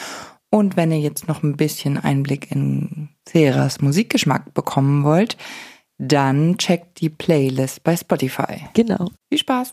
[0.54, 5.38] Und wenn ihr jetzt noch ein bisschen Einblick in Ceras Musikgeschmack bekommen wollt,
[5.97, 8.68] dann checkt die Playlist bei Spotify.
[8.74, 9.08] Genau.
[9.30, 9.72] Viel Spaß!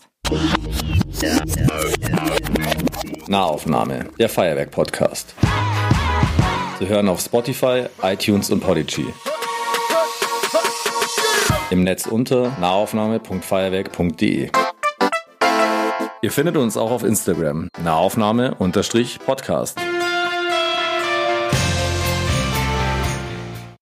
[3.27, 5.35] Nahaufnahme, der Feuerwerk-Podcast.
[6.77, 9.07] Zu hören auf Spotify, iTunes und Podigy.
[11.71, 14.49] Im Netz unter nahaufnahme.feuerwerk.de.
[16.21, 19.77] Ihr findet uns auch auf Instagram, nahaufnahme-podcast.